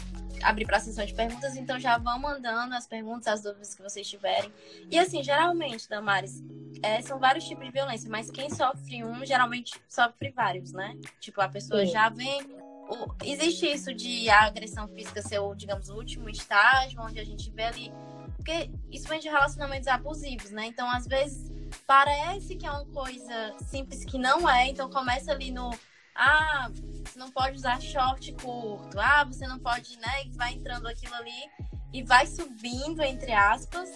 [0.43, 3.83] abrir para a sessão de perguntas, então já vão mandando as perguntas, as dúvidas que
[3.83, 4.53] vocês tiverem.
[4.91, 6.43] E assim, geralmente, Damares,
[6.83, 10.97] é, são vários tipos de violência, mas quem sofre um, geralmente sofre vários, né?
[11.21, 11.93] Tipo, a pessoa Sim.
[11.93, 12.43] já vem.
[13.25, 17.51] Existe isso de a agressão física ser o, digamos, o último estágio, onde a gente
[17.51, 17.93] vê ali.
[18.37, 20.67] Porque isso vem de relacionamentos abusivos, né?
[20.67, 21.51] Então, às vezes,
[21.87, 25.71] parece que é uma coisa simples que não é, então começa ali no
[26.15, 26.71] ah,
[27.05, 30.25] você não pode usar short curto, ah, você não pode, né?
[30.35, 31.51] Vai entrando aquilo ali
[31.93, 33.89] e vai subindo, entre aspas,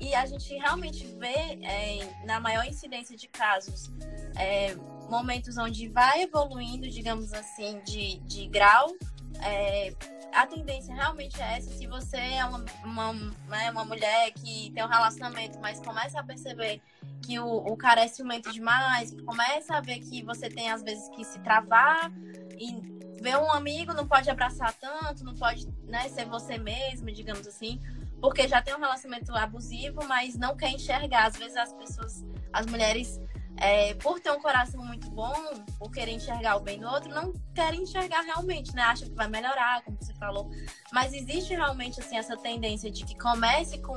[0.00, 3.90] e a gente realmente vê é, na maior incidência de casos
[4.36, 4.74] é,
[5.08, 8.94] momentos onde vai evoluindo, digamos assim, de, de grau.
[9.42, 9.92] É,
[10.32, 11.70] a tendência realmente é essa.
[11.70, 13.12] Se você é uma, uma,
[13.48, 16.80] né, uma mulher que tem um relacionamento, mas começa a perceber
[17.22, 21.08] que o, o cara é ciumento demais, começa a ver que você tem às vezes
[21.10, 22.12] que se travar
[22.58, 27.46] e ver um amigo não pode abraçar tanto, não pode né, ser você mesmo, digamos
[27.46, 27.80] assim,
[28.20, 31.26] porque já tem um relacionamento abusivo, mas não quer enxergar.
[31.26, 33.20] Às vezes as pessoas, as mulheres
[33.58, 35.34] é, por ter um coração muito bom,
[35.78, 38.82] por querer enxergar o bem do outro, não querem enxergar realmente, né?
[38.82, 40.50] Acham que vai melhorar, como você falou.
[40.92, 43.96] Mas existe realmente, assim, essa tendência de que comece com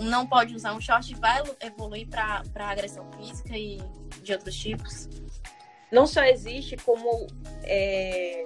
[0.00, 3.78] não pode usar um short e vai evoluir para agressão física e
[4.22, 5.08] de outros tipos?
[5.90, 7.26] Não só existe, como
[7.62, 8.44] é...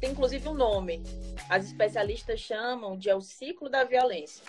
[0.00, 1.02] tem inclusive um nome.
[1.48, 4.42] As especialistas chamam de é o ciclo da violência.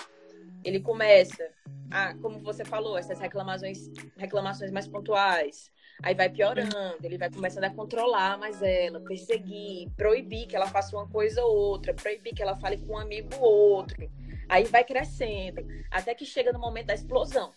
[0.63, 1.43] Ele começa
[1.91, 5.69] ah, como você falou, essas reclamações, reclamações mais pontuais.
[6.01, 10.95] Aí vai piorando, ele vai começando a controlar mais ela, perseguir, proibir que ela faça
[10.95, 14.09] uma coisa ou outra, proibir que ela fale com um amigo ou outro.
[14.47, 17.51] Aí vai crescendo, até que chega no momento da explosão,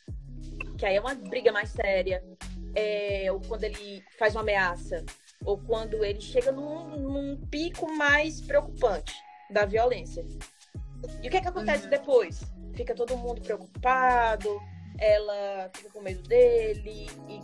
[0.76, 2.22] que aí é uma briga mais séria,
[2.74, 5.04] é, ou quando ele faz uma ameaça,
[5.44, 9.14] ou quando ele chega num, num pico mais preocupante
[9.48, 10.26] da violência.
[11.22, 11.90] E o que é que acontece uhum.
[11.90, 12.53] depois?
[12.74, 14.60] Fica todo mundo preocupado,
[14.98, 17.06] ela fica com medo dele.
[17.28, 17.40] E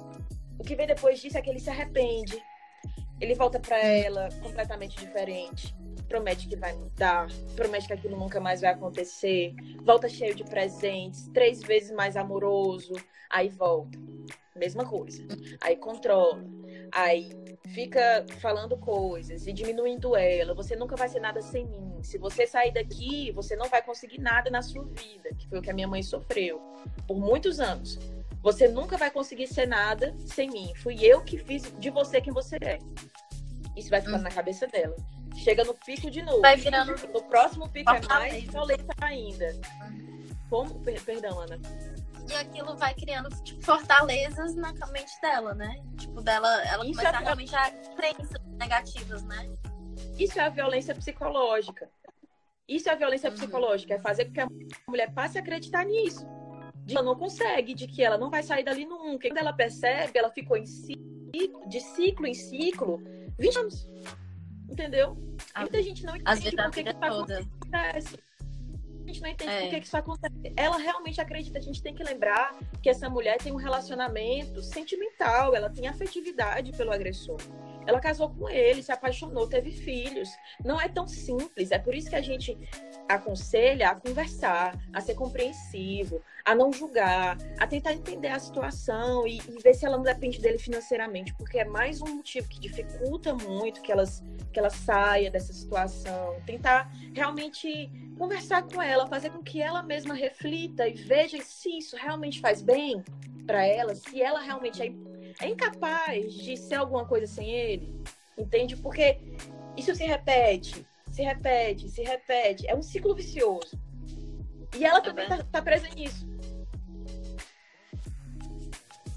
[0.58, 2.42] o que vem depois disso é que ele se arrepende.
[3.20, 5.74] Ele volta para ela completamente diferente.
[6.10, 9.54] Promete que vai mudar, promete que aquilo nunca mais vai acontecer.
[9.84, 12.92] Volta cheio de presentes, três vezes mais amoroso.
[13.30, 13.96] Aí volta.
[14.56, 15.22] Mesma coisa.
[15.60, 16.44] Aí controla.
[16.90, 17.30] Aí
[17.68, 20.52] fica falando coisas e diminuindo ela.
[20.52, 22.02] Você nunca vai ser nada sem mim.
[22.02, 25.62] Se você sair daqui, você não vai conseguir nada na sua vida, que foi o
[25.62, 26.60] que a minha mãe sofreu
[27.06, 28.00] por muitos anos.
[28.42, 30.72] Você nunca vai conseguir ser nada sem mim.
[30.74, 32.78] Fui eu que fiz de você quem você é.
[33.76, 34.96] Isso vai ficar na cabeça dela.
[35.36, 36.40] Chega no pico de novo.
[36.40, 36.94] Vai virando.
[37.12, 39.60] No próximo pico é mais violenta ainda.
[40.48, 40.80] Como?
[40.80, 41.58] Perdão, Ana.
[42.28, 45.80] e aquilo vai criando tipo, fortalezas na mente dela, né?
[45.96, 47.24] Tipo, dela, ela Isso começa é...
[47.24, 49.48] realmente a crenças negativas, né?
[50.18, 51.88] Isso é a violência psicológica.
[52.68, 53.36] Isso é a violência uhum.
[53.36, 54.48] psicológica, é fazer com que a
[54.86, 56.24] mulher passe a acreditar nisso.
[56.84, 59.28] De que ela não consegue, de que ela não vai sair dali nunca.
[59.28, 63.02] Quando ela percebe, ela ficou em ciclo, de ciclo em ciclo
[63.38, 63.90] 20 anos.
[64.70, 65.16] Entendeu?
[65.54, 65.60] A...
[65.60, 68.18] Muita gente não entende por que, que isso acontece.
[69.02, 69.60] A gente não entende é.
[69.62, 70.52] por que, que isso acontece.
[70.56, 71.58] Ela realmente acredita.
[71.58, 76.72] A gente tem que lembrar que essa mulher tem um relacionamento sentimental, ela tem afetividade
[76.72, 77.38] pelo agressor.
[77.86, 80.28] Ela casou com ele, se apaixonou, teve filhos.
[80.64, 81.70] Não é tão simples.
[81.70, 82.56] É por isso que a gente
[83.08, 89.38] aconselha a conversar, a ser compreensivo, a não julgar, a tentar entender a situação e,
[89.38, 93.34] e, ver se ela não depende dele financeiramente, porque é mais um motivo que dificulta
[93.34, 94.22] muito que, elas,
[94.52, 96.36] que ela saia dessa situação.
[96.46, 101.96] Tentar realmente conversar com ela, fazer com que ela mesma reflita e veja se isso
[101.96, 103.02] realmente faz bem
[103.46, 104.86] para ela, se ela realmente é
[105.40, 108.02] é incapaz de ser alguma coisa sem ele,
[108.36, 108.76] entende?
[108.76, 109.18] Porque
[109.76, 112.66] isso se repete, se repete, se repete.
[112.68, 113.80] É um ciclo vicioso.
[114.76, 116.28] E ela é também tá, tá presa nisso.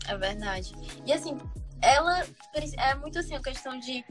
[0.07, 0.73] É verdade.
[1.05, 1.37] E assim,
[1.81, 2.25] ela
[2.77, 4.03] é muito assim a questão de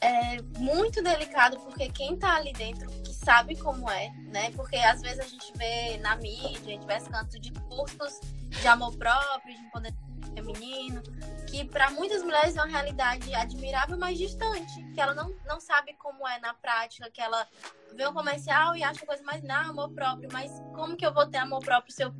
[0.00, 4.50] é muito delicado porque quem tá ali dentro que sabe como é, né?
[4.52, 8.20] Porque às vezes a gente vê na mídia, em diversos cantos de cursos
[8.60, 11.02] de amor próprio, de empoderamento feminino,
[11.48, 15.94] que para muitas mulheres é uma realidade admirável, mas distante, que ela não, não sabe
[15.94, 17.46] como é na prática, que ela
[17.94, 21.26] vê um comercial e acha coisa mais, não, amor próprio, mas como que eu vou
[21.26, 22.14] ter amor próprio se eu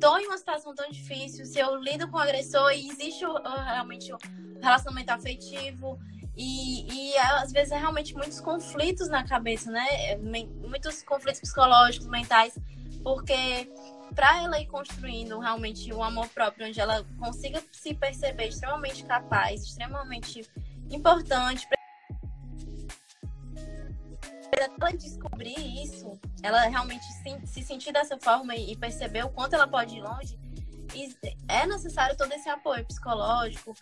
[0.00, 3.24] tô em uma situação tão difícil, se eu lido com o agressor e existe
[3.66, 4.18] realmente o
[4.62, 5.98] relacionamento afetivo,
[6.36, 10.16] e, e às vezes é realmente muitos conflitos na cabeça, né?
[10.60, 12.56] Muitos conflitos psicológicos, mentais,
[13.02, 13.68] porque
[14.14, 19.62] para ela ir construindo realmente um amor próprio, onde ela consiga se perceber extremamente capaz,
[19.62, 20.48] extremamente
[20.90, 21.78] importante, para
[24.56, 29.66] ela descobrir isso, ela realmente se, se sentir dessa forma e, perceber o quanto ela
[29.66, 30.38] pode ir longe,
[31.48, 33.74] é necessário todo esse apoio psicológico.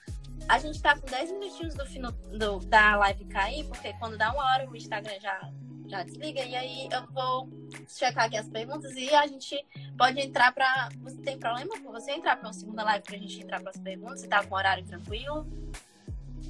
[0.48, 4.32] A gente tá com 10 minutinhos do, fino, do da live cair, porque quando dá
[4.32, 5.50] uma hora o Instagram já
[5.88, 6.44] já desliga.
[6.44, 7.48] E aí eu vou
[7.88, 9.64] checar aqui as perguntas e a gente
[9.96, 10.88] pode entrar para.
[11.00, 13.70] Você tem problema com você entrar para uma segunda live para a gente entrar para
[13.70, 14.20] as perguntas?
[14.20, 15.46] Você tá com horário tranquilo?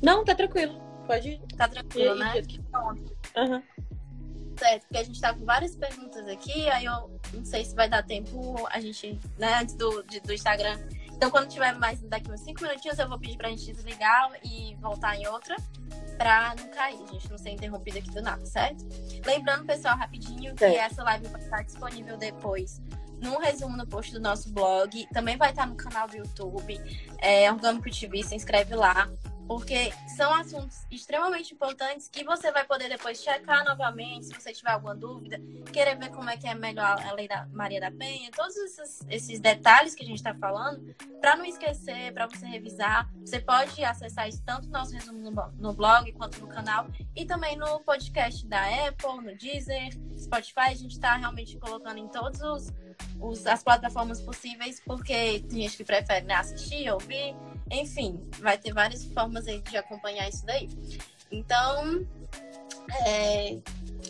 [0.02, 0.80] Não, tá tranquilo.
[1.06, 1.40] Pode ir.
[1.56, 2.34] Tá tranquilo, e, né?
[3.36, 3.62] Uhum.
[4.58, 7.90] Certo, porque a gente tá com várias perguntas aqui, aí eu não sei se vai
[7.90, 10.78] dar tempo a gente, né, antes do, de, do Instagram.
[11.16, 14.74] Então, quando tiver mais daqui uns 5 minutinhos, eu vou pedir pra gente desligar e
[14.76, 15.56] voltar em outra
[16.18, 18.84] pra não cair, gente não ser interrompido aqui do nada, certo?
[19.24, 20.76] Lembrando, pessoal, rapidinho, que é.
[20.76, 22.80] essa live vai estar disponível depois
[23.20, 25.06] no resumo no post do nosso blog.
[25.12, 26.78] Também vai estar no canal do YouTube,
[27.18, 29.08] é, Orgânico TV, se inscreve lá
[29.46, 34.70] porque são assuntos extremamente importantes que você vai poder depois checar novamente, se você tiver
[34.70, 35.40] alguma dúvida,
[35.72, 39.06] querer ver como é que é melhor a lei da Maria da Penha, todos esses,
[39.08, 43.84] esses detalhes que a gente está falando, para não esquecer, para você revisar, você pode
[43.84, 47.80] acessar isso tanto no nosso resumo no, no, blog quanto no canal e também no
[47.80, 52.72] podcast da Apple, no Deezer, Spotify, a gente está realmente colocando em todos os,
[53.20, 57.34] os, as plataformas possíveis, porque tem gente que prefere né, assistir, ouvir,
[57.70, 60.68] enfim, vai ter várias formas aí de acompanhar isso daí.
[61.30, 62.06] Então,
[63.06, 63.58] é,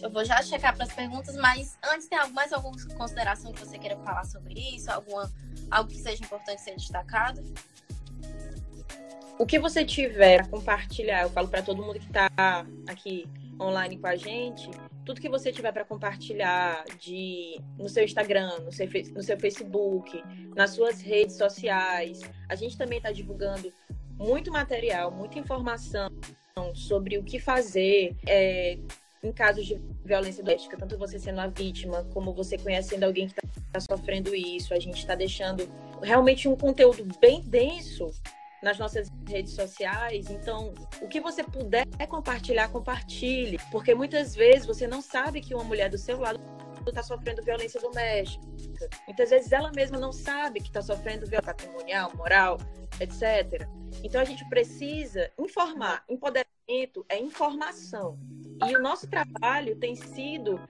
[0.03, 3.79] eu vou já checar para as perguntas, mas antes tem mais alguma consideração que você
[3.79, 4.91] queira falar sobre isso?
[4.91, 5.33] Alguma,
[5.71, 7.43] algo que seja importante ser destacado?
[9.39, 12.31] O que você tiver a compartilhar, eu falo para todo mundo que está
[12.87, 13.27] aqui
[13.61, 14.71] online com a gente,
[15.07, 20.23] tudo que você tiver para compartilhar de no seu Instagram, no seu, no seu Facebook,
[20.55, 22.21] nas suas redes sociais.
[22.49, 23.73] A gente também está divulgando
[24.19, 26.11] muito material, muita informação
[26.75, 28.79] sobre o que fazer é,
[29.23, 33.35] em casos de violência doméstica, tanto você sendo a vítima, como você conhecendo alguém que
[33.59, 34.75] está sofrendo isso.
[34.75, 35.69] A gente está deixando
[36.03, 38.11] realmente um conteúdo bem denso
[38.61, 40.31] nas nossas redes sociais.
[40.31, 43.59] Então, o que você puder compartilhar, compartilhe.
[43.71, 46.41] Porque muitas vezes você não sabe que uma mulher do seu lado
[46.87, 48.89] está sofrendo violência doméstica.
[49.07, 52.59] Muitas vezes ela mesma não sabe que está sofrendo violência patrimonial, moral,
[53.01, 53.69] etc.
[54.03, 56.05] Então a gente precisa informar.
[56.09, 58.19] Empoderamento é informação.
[58.69, 60.61] E o nosso trabalho tem sido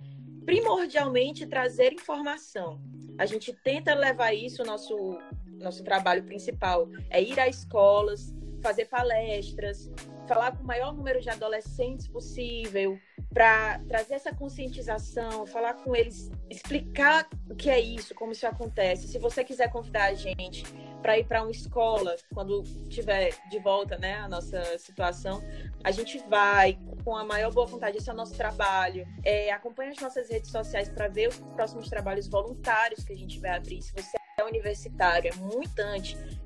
[0.45, 2.81] primordialmente trazer informação.
[3.19, 5.19] A gente tenta levar isso, nosso
[5.59, 8.35] nosso trabalho principal é ir a escolas,
[8.67, 9.89] fazer palestras,
[10.27, 12.99] falar com o maior número de adolescentes possível,
[13.33, 19.07] para trazer essa conscientização, falar com eles, explicar o que é isso, como isso acontece.
[19.07, 20.65] Se você quiser convidar a gente
[21.01, 25.41] para ir para uma escola, quando tiver de volta, né, a nossa situação,
[25.85, 27.99] a gente vai com a maior boa vontade.
[27.99, 29.07] Esse é o nosso trabalho.
[29.25, 33.39] É, acompanhe as nossas redes sociais para ver os próximos trabalhos voluntários que a gente
[33.39, 33.81] vai abrir.
[33.81, 35.77] Se você é universitário, é muito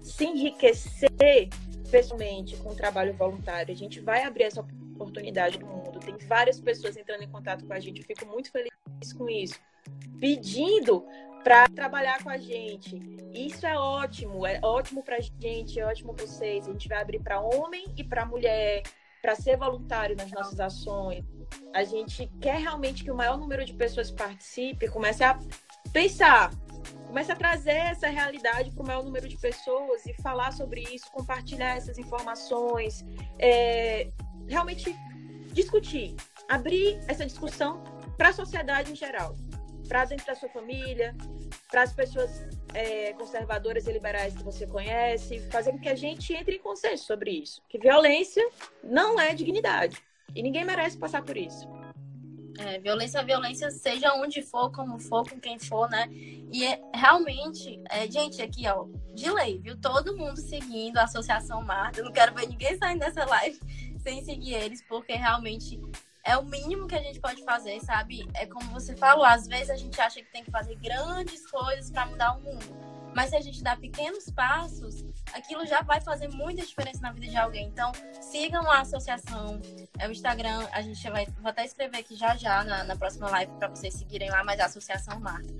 [0.03, 1.49] se enriquecer
[1.91, 3.73] pessoalmente com o trabalho voluntário.
[3.73, 6.01] A gente vai abrir essa oportunidade no mundo.
[6.01, 8.01] Tem várias pessoas entrando em contato com a gente.
[8.01, 8.71] Eu fico muito feliz
[9.17, 9.59] com isso.
[10.21, 11.05] Pedindo
[11.43, 12.99] para trabalhar com a gente.
[13.33, 16.67] Isso é ótimo, é ótimo para a gente, é ótimo para vocês.
[16.67, 18.83] A gente vai abrir para homem e para mulher,
[19.23, 21.25] para ser voluntário nas nossas ações.
[21.75, 25.39] A gente quer realmente que o maior número de pessoas participe, comece a
[25.93, 26.51] pensar,
[27.07, 31.11] comece a trazer essa realidade para o maior número de pessoas e falar sobre isso,
[31.11, 33.05] compartilhar essas informações,
[33.39, 34.11] é,
[34.49, 34.95] realmente
[35.53, 36.15] discutir,
[36.49, 37.83] abrir essa discussão
[38.17, 39.35] para a sociedade em geral
[39.91, 41.17] para dentro da sua família,
[41.69, 46.33] para as pessoas é, conservadoras e liberais que você conhece, fazer com que a gente
[46.33, 47.61] entre em consenso sobre isso.
[47.69, 48.49] Que violência
[48.85, 50.01] não é dignidade.
[50.33, 51.69] E ninguém merece passar por isso.
[52.61, 56.07] É, violência violência, seja onde for, como for, com quem for, né?
[56.11, 58.85] E é, realmente, é, gente, aqui, ó,
[59.15, 59.81] de lei, viu?
[59.81, 62.01] Todo mundo seguindo a Associação Marta.
[62.01, 63.59] Eu não quero ver ninguém saindo dessa live
[64.03, 65.81] sem seguir eles, porque realmente
[66.23, 68.29] é o mínimo que a gente pode fazer, sabe?
[68.35, 71.91] É como você falou, às vezes a gente acha que tem que fazer grandes coisas
[71.91, 72.90] para mudar o mundo.
[73.15, 77.27] Mas se a gente dá pequenos passos, aquilo já vai fazer muita diferença na vida
[77.27, 77.67] de alguém.
[77.67, 79.61] Então, sigam a associação,
[79.99, 83.29] é o Instagram, a gente vai vou até escrever aqui já já na, na próxima
[83.31, 85.53] live para vocês seguirem lá, mas a Associação Marta.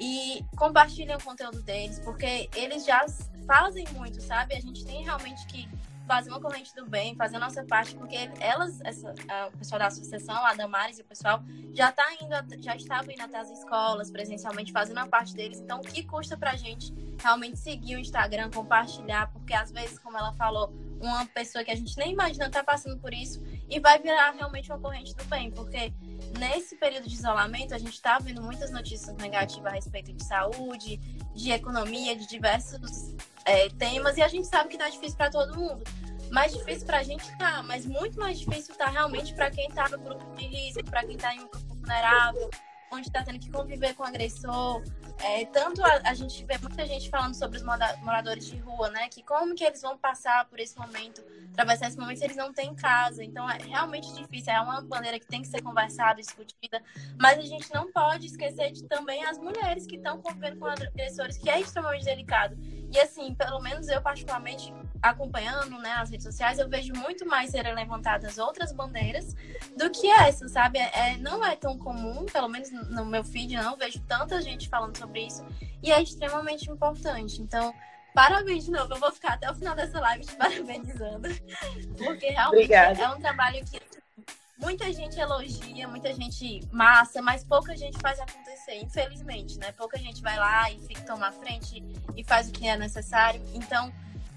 [0.00, 3.04] E compartilhem o conteúdo deles, porque eles já
[3.46, 4.54] fazem muito, sabe?
[4.54, 5.68] A gente tem realmente que
[6.06, 9.78] fazer uma corrente do bem, fazer a nossa parte, porque elas, essa, a, o pessoal
[9.78, 11.42] da associação, a Damares e o pessoal,
[11.72, 15.60] já tá indo, já estavam indo até as escolas presencialmente, fazendo a parte deles.
[15.60, 20.16] Então, o que custa pra gente realmente seguir o Instagram, compartilhar, porque às vezes, como
[20.18, 20.72] ela falou,
[21.02, 24.70] uma pessoa que a gente nem imagina tá passando por isso e vai virar realmente
[24.70, 25.92] uma corrente do bem, porque
[26.38, 30.98] nesse período de isolamento a gente está vendo muitas notícias negativas a respeito de saúde,
[31.34, 35.56] de economia, de diversos é, temas e a gente sabe que tá difícil para todo
[35.56, 35.82] mundo.
[36.30, 39.88] Mais difícil para a gente tá, mas muito mais difícil tá realmente para quem tá
[39.88, 42.50] no grupo de risco, para quem tá em um grupo vulnerável,
[42.92, 44.82] onde está tendo que conviver com o agressor.
[45.18, 49.08] É, tanto a, a, gente vê muita gente falando sobre os moradores de rua, né?
[49.08, 51.22] Que como que eles vão passar por esse momento,
[51.52, 53.24] atravessar esse momento se eles não têm casa.
[53.24, 56.82] Então é realmente difícil, é uma bandeira que tem que ser conversada, discutida.
[57.18, 61.38] Mas a gente não pode esquecer de também as mulheres que estão convivendo com agressores,
[61.38, 62.56] que é extremamente delicado.
[62.92, 64.72] E assim, pelo menos eu particularmente
[65.02, 69.34] acompanhando né, as redes sociais, eu vejo muito mais serem levantadas outras bandeiras
[69.76, 70.78] do que essa, sabe?
[70.78, 74.96] É, não é tão comum, pelo menos no meu feed, não vejo tanta gente falando
[74.96, 75.44] sobre isso,
[75.82, 77.40] e é extremamente importante.
[77.40, 77.74] Então,
[78.14, 81.28] parabéns de novo, eu vou ficar até o final dessa live te parabenizando,
[81.98, 83.02] porque realmente Obrigada.
[83.02, 83.80] é um trabalho que
[84.62, 89.72] muita gente elogia, muita gente massa, mas pouca gente faz acontecer, infelizmente, né?
[89.72, 91.82] Pouca gente vai lá e fica tomar frente
[92.16, 93.42] e faz o que é necessário.
[93.54, 93.92] Então,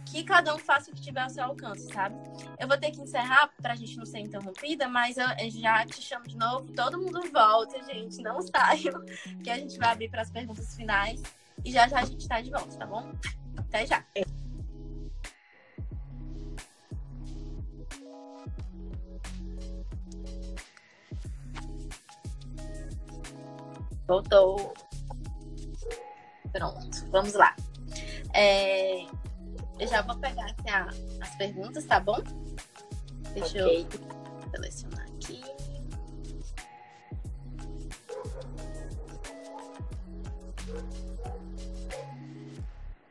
[0.05, 2.15] que cada um faça o que tiver ao seu alcance, sabe?
[2.59, 6.01] Eu vou ter que encerrar para a gente não ser interrompida, mas eu já te
[6.01, 6.71] chamo de novo.
[6.73, 8.21] Todo mundo volta, gente.
[8.21, 9.03] Não saiam,
[9.43, 11.21] que a gente vai abrir para as perguntas finais.
[11.63, 13.11] E já já a gente está de volta, tá bom?
[13.57, 14.05] Até já.
[24.07, 24.73] Voltou.
[26.51, 27.55] Pronto, vamos lá.
[28.33, 29.05] É,
[29.79, 30.87] eu já vou pegar aqui a,
[31.21, 32.21] as perguntas, tá bom?
[33.33, 33.81] Deixa okay.
[33.81, 35.41] eu selecionar aqui.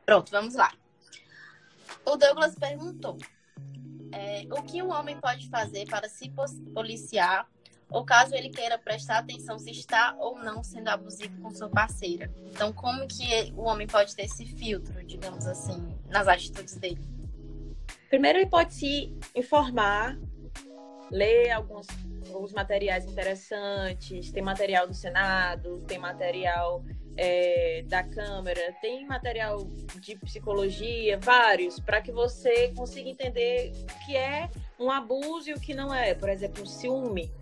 [0.07, 0.73] Pronto, vamos lá.
[2.05, 3.17] O Douglas perguntou:
[4.13, 6.31] é, o que um homem pode fazer para se
[6.73, 7.49] policiar
[7.91, 12.33] ou caso ele queira prestar atenção se está ou não sendo abusivo com sua parceira.
[12.51, 17.01] Então, como que o homem pode ter esse filtro, digamos assim, nas atitudes dele?
[18.09, 20.19] Primeiro, ele pode se informar,
[21.11, 21.87] ler alguns,
[22.33, 24.31] alguns materiais interessantes.
[24.31, 26.85] Tem material do Senado, tem material
[27.17, 29.65] é, da Câmara, tem material
[30.01, 35.61] de psicologia, vários, para que você consiga entender o que é um abuso e o
[35.61, 36.15] que não é.
[36.15, 37.33] Por exemplo, o ciúme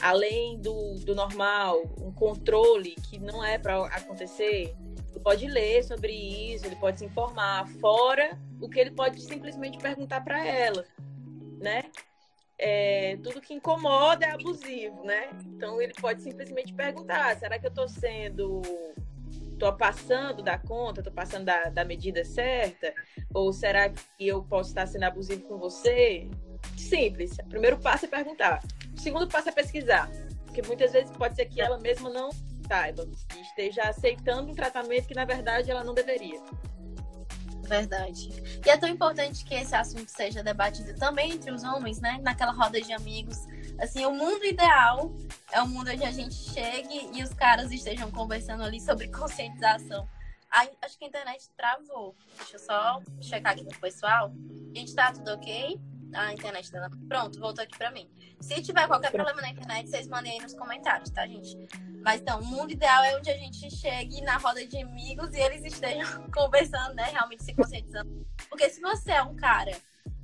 [0.00, 4.74] além do, do normal, um controle que não é para acontecer,
[5.10, 9.78] ele pode ler sobre isso, ele pode se informar, fora o que ele pode simplesmente
[9.78, 10.84] perguntar para ela,
[11.60, 11.84] né?
[12.62, 15.30] é, tudo que incomoda é abusivo, né?
[15.46, 18.62] Então ele pode simplesmente perguntar: será que eu estou sendo.
[19.52, 22.92] Estou passando da conta, estou passando da, da medida certa?
[23.32, 26.28] Ou será que eu posso estar sendo abusivo com você?
[26.76, 27.32] Simples.
[27.38, 28.62] O primeiro passo é perguntar.
[28.96, 30.10] O segundo passo é pesquisar.
[30.44, 32.30] Porque muitas vezes pode ser que ela mesma não
[32.66, 36.40] saiba e esteja aceitando um tratamento que, na verdade, ela não deveria.
[37.66, 38.28] Verdade.
[38.64, 42.18] E é tão importante que esse assunto seja debatido também entre os homens, né?
[42.22, 43.38] Naquela roda de amigos.
[43.78, 45.14] Assim, o mundo ideal
[45.50, 50.06] é o mundo onde a gente chegue e os caras estejam conversando ali sobre conscientização.
[50.50, 52.14] Ai, acho que a internet travou.
[52.36, 54.32] Deixa eu só checar aqui com o pessoal.
[54.74, 55.80] Gente, tá tudo ok?
[56.14, 56.90] A internet dela.
[57.08, 58.08] Pronto, voltou aqui para mim.
[58.40, 61.56] Se tiver qualquer problema na internet, vocês mandem aí nos comentários, tá, gente?
[62.04, 65.40] Mas então, o mundo ideal é onde a gente chegue na roda de amigos e
[65.40, 67.04] eles estejam conversando, né?
[67.04, 68.26] Realmente se conscientizando.
[68.48, 69.72] Porque se você é um cara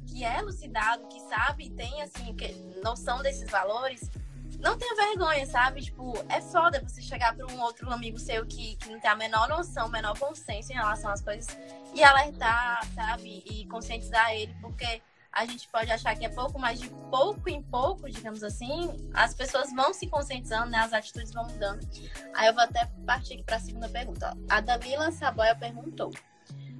[0.06, 4.10] que é elucidado, que sabe, tem assim, que, noção desses valores,
[4.58, 5.82] não tenha vergonha, sabe?
[5.82, 9.14] Tipo, é foda você chegar para um outro amigo seu que, que não tem a
[9.14, 11.56] menor noção, menor bom senso em relação às coisas
[11.94, 13.42] e alertar, sabe?
[13.46, 15.00] E conscientizar ele, porque
[15.32, 19.34] a gente pode achar que é pouco, mas de pouco em pouco, digamos assim, as
[19.34, 20.78] pessoas vão se conscientizando, né?
[20.78, 21.86] As atitudes vão mudando.
[22.34, 24.34] Aí eu vou até partir aqui para a segunda pergunta.
[24.34, 24.54] Ó.
[24.54, 26.10] A Damila Saboia perguntou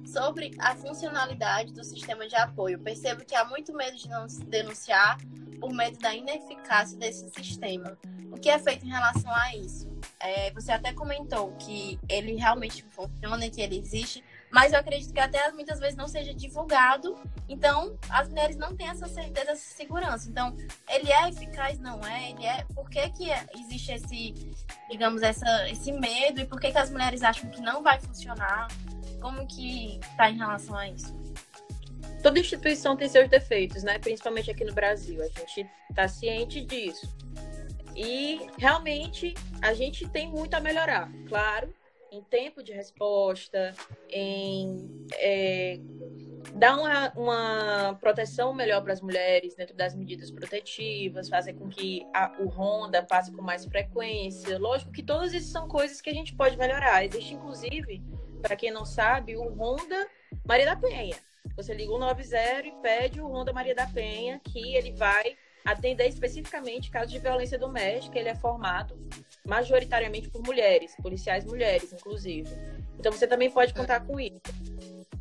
[0.05, 2.79] sobre a funcionalidade do sistema de apoio.
[2.79, 5.17] Percebo que há muito medo de não se denunciar
[5.59, 7.97] por medo da ineficácia desse sistema.
[8.31, 9.89] O que é feito em relação a isso?
[10.19, 15.19] É, você até comentou que ele realmente funciona, que ele existe, mas eu acredito que
[15.19, 17.15] até muitas vezes não seja divulgado,
[17.47, 20.29] então as mulheres não têm essa certeza, essa segurança.
[20.29, 20.55] Então,
[20.89, 22.31] ele é eficaz, não é?
[22.31, 22.65] Ele é.
[22.73, 23.29] Por que, que
[23.59, 24.51] existe esse,
[24.89, 28.67] digamos, essa, esse medo e por que, que as mulheres acham que não vai funcionar?
[29.21, 31.13] Como que está em relação a isso?
[32.23, 33.97] Toda instituição tem seus defeitos, né?
[33.99, 35.21] Principalmente aqui no Brasil.
[35.21, 37.07] A gente está ciente disso.
[37.95, 41.09] E realmente a gente tem muito a melhorar.
[41.27, 41.73] Claro,
[42.11, 43.73] em tempo de resposta,
[44.09, 45.79] em é,
[46.55, 52.05] dar uma, uma proteção melhor para as mulheres dentro das medidas protetivas, fazer com que
[52.13, 54.57] a, o Honda passe com mais frequência.
[54.57, 57.05] Lógico que todas essas são coisas que a gente pode melhorar.
[57.05, 58.01] Existe, inclusive,
[58.41, 60.07] para quem não sabe, o Honda
[60.45, 61.17] Maria da Penha.
[61.55, 66.07] Você liga o 90 e pede o Honda Maria da Penha, que ele vai atender
[66.07, 68.17] especificamente casos de violência doméstica.
[68.17, 68.97] Ele é formado
[69.45, 72.49] majoritariamente por mulheres, policiais mulheres, inclusive.
[72.97, 74.39] Então você também pode contar com isso.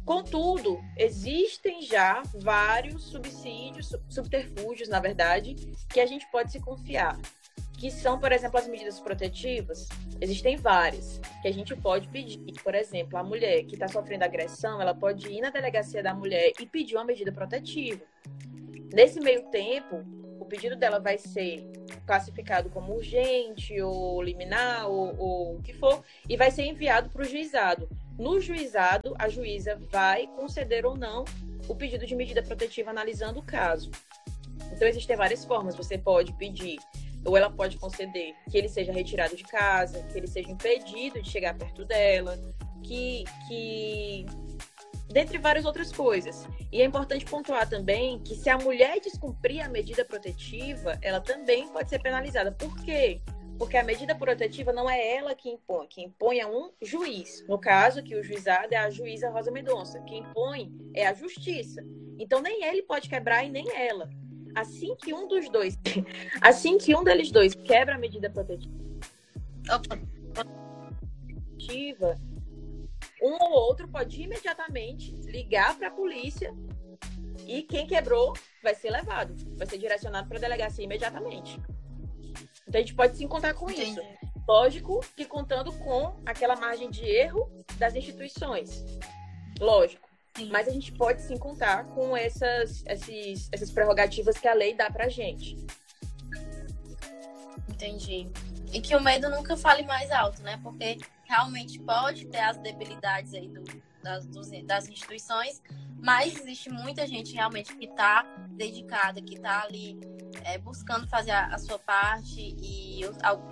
[0.05, 5.55] Contudo, existem já vários subsídios, subterfúgios, na verdade,
[5.93, 7.19] que a gente pode se confiar.
[7.77, 9.87] Que são, por exemplo, as medidas protetivas.
[10.21, 12.41] Existem várias que a gente pode pedir.
[12.65, 16.53] Por exemplo, a mulher que está sofrendo agressão, ela pode ir na delegacia da mulher
[16.59, 18.03] e pedir uma medida protetiva.
[18.93, 20.05] Nesse meio tempo,
[20.45, 21.67] pedido dela vai ser
[22.07, 27.23] classificado como urgente ou liminar ou, ou o que for e vai ser enviado para
[27.23, 27.89] o juizado.
[28.19, 31.25] No juizado, a juíza vai conceder ou não
[31.69, 33.91] o pedido de medida protetiva analisando o caso.
[34.73, 35.77] Então, existem várias formas.
[35.77, 36.79] Você pode pedir,
[37.25, 41.31] ou ela pode conceder, que ele seja retirado de casa, que ele seja impedido de
[41.31, 42.37] chegar perto dela,
[42.83, 44.27] que, que
[45.09, 46.47] dentre várias outras coisas.
[46.71, 51.69] E é importante pontuar também que se a mulher descumprir a medida protetiva, ela também
[51.69, 52.53] pode ser penalizada.
[52.53, 53.21] Por quê?
[53.59, 57.45] Porque a medida protetiva não é ela que impõe, quem impõe é um juiz.
[57.49, 60.01] No caso, que o juizado é a juíza Rosa Mendonça.
[60.03, 61.85] Quem impõe é a justiça.
[62.19, 64.09] Então nem ele pode quebrar e nem ela.
[64.55, 65.77] Assim que um dos dois,
[66.41, 68.79] assim que um deles dois quebra a medida protetiva,
[73.23, 76.55] um ou outro pode imediatamente ligar para a polícia
[77.47, 81.61] e quem quebrou vai ser levado, vai ser direcionado para a delegacia imediatamente.
[82.67, 83.93] Então a gente pode se encontrar com Entendi.
[83.93, 84.03] isso.
[84.47, 88.85] Lógico que contando com aquela margem de erro das instituições.
[89.59, 90.09] Lógico.
[90.37, 90.51] Sim.
[90.51, 94.91] Mas a gente pode se encontrar com essas, esses, essas prerrogativas que a lei dá
[94.91, 95.57] pra gente.
[97.69, 98.31] Entendi.
[98.73, 100.59] E que o medo nunca fale mais alto, né?
[100.63, 103.63] Porque realmente pode ter as debilidades aí do,
[104.03, 105.63] das, dos, das instituições,
[106.01, 109.99] mas existe muita gente realmente que está dedicada, que está ali
[110.45, 113.01] é, buscando fazer a, a, sua parte e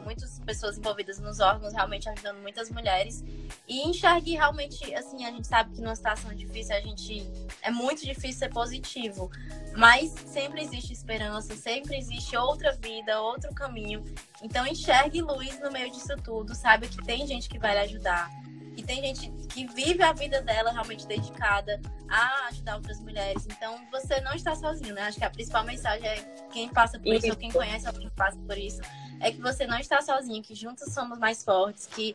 [0.04, 3.24] muitas pessoas envolvidas nos órgãos realmente ajudando muitas mulheres.
[3.66, 7.26] E enxergue realmente assim a gente sabe que numa situação difícil a gente
[7.62, 9.30] é muito difícil ser positivo
[9.76, 14.04] mas sempre existe esperança sempre existe outra vida outro caminho.
[14.42, 18.30] Então enxergue luz no meio disso tudo saiba que tem gente que vai lhe ajudar
[18.76, 23.46] E tem gente que vive a vida dela realmente dedicada a ajudar outras mulheres.
[23.46, 25.02] Então, você não está sozinho, né?
[25.02, 26.16] Acho que a principal mensagem é
[26.52, 28.80] quem passa por isso, isso ou quem conhece alguém que passa por isso,
[29.20, 32.14] é que você não está sozinho, que juntos somos mais fortes, que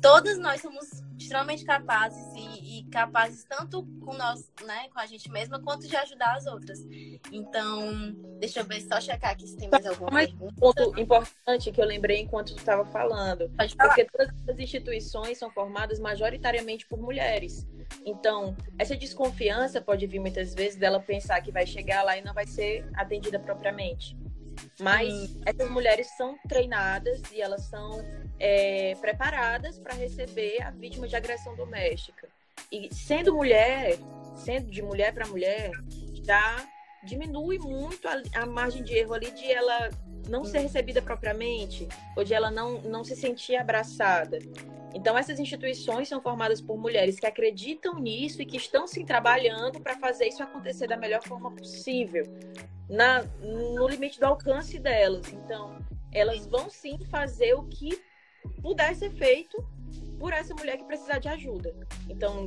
[0.00, 5.30] todas nós somos extremamente capazes e, e, capazes tanto com nós, né, com a gente
[5.30, 6.78] mesma, quanto de ajudar as outras.
[7.32, 11.72] Então, deixa eu ver, só checar aqui se tem mais alguma mais Um ponto importante
[11.72, 16.98] que eu lembrei enquanto tu estava falando, porque todas as instituições são formadas majoritariamente por
[17.00, 17.66] mulheres.
[18.04, 22.34] Então, essa desconfiança pode vir muitas vezes dela pensar que vai chegar lá e não
[22.34, 24.16] vai ser atendida propriamente.
[24.80, 25.42] Mas Sim.
[25.44, 28.04] essas mulheres são treinadas e elas são
[28.38, 32.28] é, preparadas para receber a vítima de agressão doméstica.
[32.70, 33.98] E sendo mulher,
[34.36, 35.72] sendo de mulher para mulher,
[36.22, 36.68] já
[37.04, 39.90] diminui muito a, a, margem de erro ali de ela
[40.28, 44.38] não ser recebida propriamente, ou de ela não, não se sentir abraçada.
[44.94, 49.80] Então, essas instituições são formadas por mulheres que acreditam nisso e que estão se trabalhando
[49.80, 52.24] para fazer isso acontecer da melhor forma possível,
[52.88, 55.32] na, no limite do alcance delas.
[55.32, 55.78] Então,
[56.12, 58.02] elas vão sim fazer o que
[58.62, 59.56] puder ser feito
[60.18, 61.74] por essa mulher que precisar de ajuda.
[62.08, 62.46] Então,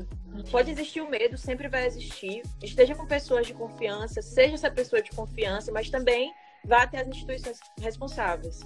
[0.51, 2.41] pode existir o medo, sempre vai existir.
[2.61, 6.33] Esteja com pessoas de confiança, seja essa pessoa de confiança, mas também
[6.65, 8.59] vá até as instituições responsáveis.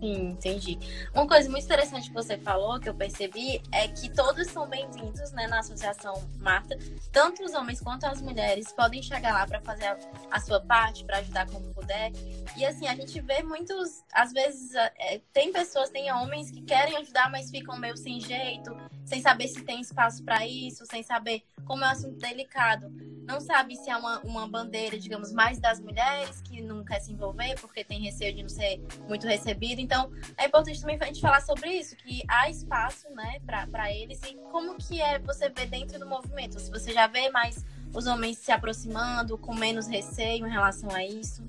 [0.00, 0.78] Sim, entendi.
[1.12, 5.32] Uma coisa muito interessante que você falou, que eu percebi, é que todos são bem-vindos
[5.32, 6.78] né, na Associação Marta.
[7.10, 9.98] Tanto os homens quanto as mulheres podem chegar lá para fazer a,
[10.30, 12.12] a, sua parte, para ajudar como puder.
[12.56, 14.04] E assim, a gente vê muitos.
[14.12, 18.76] Às vezes, é, tem pessoas, tem homens que querem ajudar, mas ficam meio sem jeito,
[19.04, 22.88] sem saber se tem espaço para isso, sem saber como é um assunto delicado.
[23.26, 27.12] Não sabe se é uma, uma bandeira, digamos, mais das mulheres que não quer se
[27.12, 29.82] envolver porque tem receio de não ser muito recebido.
[29.88, 34.20] Então, é importante também a gente falar sobre isso, que há espaço, né, para eles
[34.22, 36.60] e como que é você ver dentro do movimento.
[36.60, 37.64] Se você já vê mais
[37.94, 41.42] os homens se aproximando com menos receio em relação a isso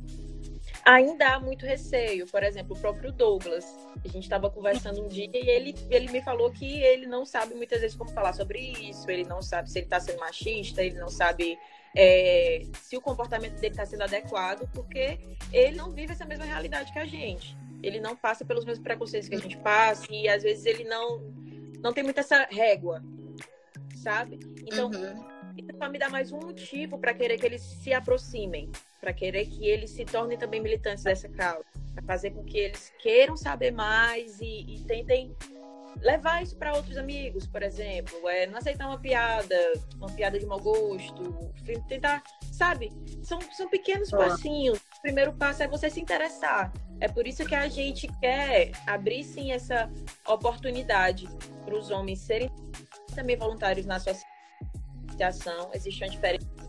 [0.85, 2.25] ainda há muito receio.
[2.27, 3.65] Por exemplo, o próprio Douglas.
[4.03, 7.53] A gente estava conversando um dia e ele, ele me falou que ele não sabe
[7.53, 10.97] muitas vezes como falar sobre isso, ele não sabe se ele está sendo machista, ele
[10.97, 11.59] não sabe
[11.95, 15.19] é, se o comportamento dele está sendo adequado, porque
[15.51, 17.57] ele não vive essa mesma realidade que a gente.
[17.81, 21.19] Ele não passa pelos mesmos preconceitos que a gente passa e às vezes ele não,
[21.81, 23.01] não tem muito essa régua,
[23.95, 24.39] sabe?
[24.61, 25.25] Então, uhum.
[25.57, 28.69] isso só me dá mais um motivo para querer que eles se aproximem
[28.99, 32.91] para querer que eles se tornem também militantes dessa causa, para fazer com que eles
[32.99, 35.35] queiram saber mais e, e tentem
[36.01, 40.45] levar isso para outros amigos, por exemplo, é não aceitar uma piada, uma piada de
[40.45, 41.51] mau gosto,
[41.87, 42.91] tentar, sabe?
[43.21, 44.77] São, são pequenos passinhos.
[44.77, 46.71] O primeiro passo é você se interessar.
[46.99, 49.91] É por isso que a gente quer abrir sim essa
[50.27, 51.27] oportunidade
[51.65, 52.49] para os homens serem
[53.15, 55.71] também voluntários na associação.
[55.73, 56.59] Existe uma diferença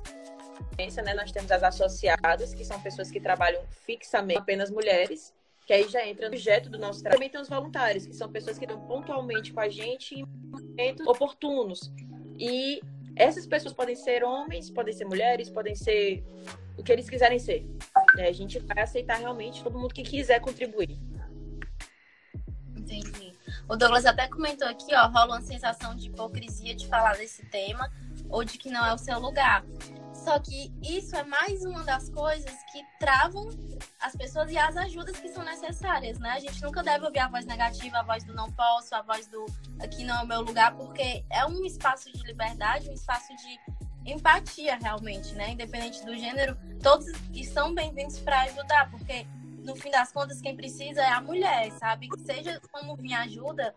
[1.05, 5.35] né, nós temos as associadas, que são pessoas que trabalham fixamente, apenas mulheres,
[5.67, 7.19] que aí já entra no objeto do nosso trabalho.
[7.19, 11.07] Também tem os voluntários, que são pessoas que estão pontualmente com a gente em momentos
[11.07, 11.93] oportunos.
[12.39, 12.81] E
[13.17, 16.25] essas pessoas podem ser homens, podem ser mulheres, podem ser
[16.77, 17.67] o que eles quiserem ser.
[18.19, 20.99] A gente vai aceitar realmente todo mundo que quiser contribuir.
[22.77, 23.33] Entendi.
[23.69, 27.89] O Douglas até comentou aqui, ó, rola uma sensação de hipocrisia de falar desse tema
[28.29, 29.65] ou de que não é o seu lugar.
[30.25, 33.49] Só que isso é mais uma das coisas que travam
[34.01, 36.31] as pessoas e as ajudas que são necessárias, né?
[36.31, 39.27] A gente nunca deve ouvir a voz negativa, a voz do não posso, a voz
[39.29, 39.47] do
[39.81, 44.13] aqui não é o meu lugar, porque é um espaço de liberdade, um espaço de
[44.13, 45.53] empatia realmente, né?
[45.53, 49.27] Independente do gênero, todos estão bem-vindos para ajudar, porque
[49.65, 52.09] no fim das contas quem precisa é a mulher, sabe?
[52.27, 53.75] Seja como vir ajuda,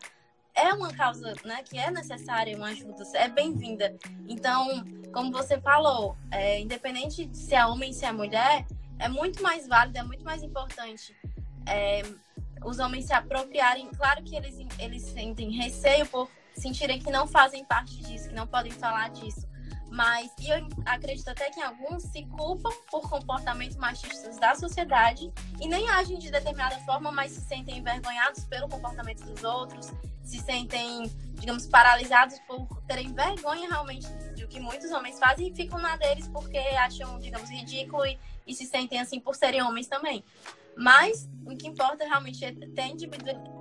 [0.56, 3.95] é uma causa né, que é necessária uma ajuda, é bem-vinda.
[4.28, 8.66] Então, como você falou, é, independente de se é homem se é mulher,
[8.99, 11.16] é muito mais válido, é muito mais importante
[11.68, 12.01] é,
[12.64, 13.89] os homens se apropriarem.
[13.95, 18.47] Claro que eles, eles sentem receio por sentirem que não fazem parte disso, que não
[18.47, 19.47] podem falar disso.
[19.94, 25.32] Mas e eu acredito até que alguns se culpam por comportamentos machistas da sociedade
[25.62, 30.39] e nem agem de determinada forma, mas se sentem envergonhados pelo comportamento dos outros, se
[30.39, 31.04] sentem,
[31.36, 36.28] digamos, paralisados por terem vergonha realmente do que muitos homens fazem e ficam na deles
[36.28, 38.18] porque acham, digamos, ridículo e,
[38.48, 40.24] e se sentem assim por serem homens também.
[40.78, 42.88] Mas o que importa realmente é ter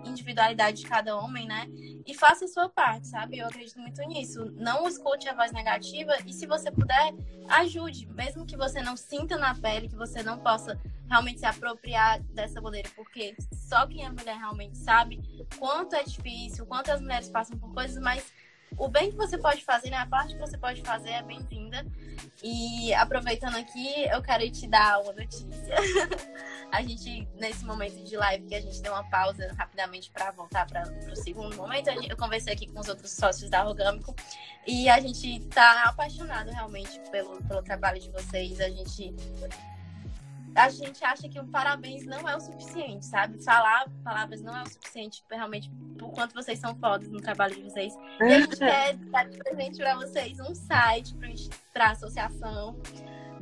[0.04, 1.66] individualidade de cada homem, né?
[2.06, 3.38] E faça a sua parte, sabe?
[3.38, 4.52] Eu acredito muito nisso.
[4.56, 7.12] Não escute a voz negativa e, se você puder,
[7.48, 8.06] ajude.
[8.08, 12.60] Mesmo que você não sinta na pele, que você não possa realmente se apropriar dessa
[12.60, 15.20] bandeira, porque só quem é mulher realmente sabe
[15.58, 18.32] quanto é difícil, quanto as mulheres passam por coisas, mas
[18.76, 19.96] o bem que você pode fazer, né?
[19.96, 21.84] A parte que você pode fazer é bem-vinda.
[22.42, 25.74] E aproveitando aqui, eu quero te dar uma notícia.
[26.72, 30.66] a gente, nesse momento de live, que a gente deu uma pausa rapidamente para voltar
[30.66, 34.14] para o segundo momento, eu conversei aqui com os outros sócios da Orgâmico
[34.66, 38.60] e a gente está apaixonado realmente pelo, pelo trabalho de vocês.
[38.60, 39.14] A gente
[40.54, 43.42] a gente acha que o parabéns não é o suficiente, sabe?
[43.42, 47.62] Falar palavras não é o suficiente realmente por quanto vocês são fodas no trabalho de
[47.62, 47.94] vocês.
[48.20, 51.14] E a gente quer dar de presente para vocês um site
[51.72, 52.76] para a associação,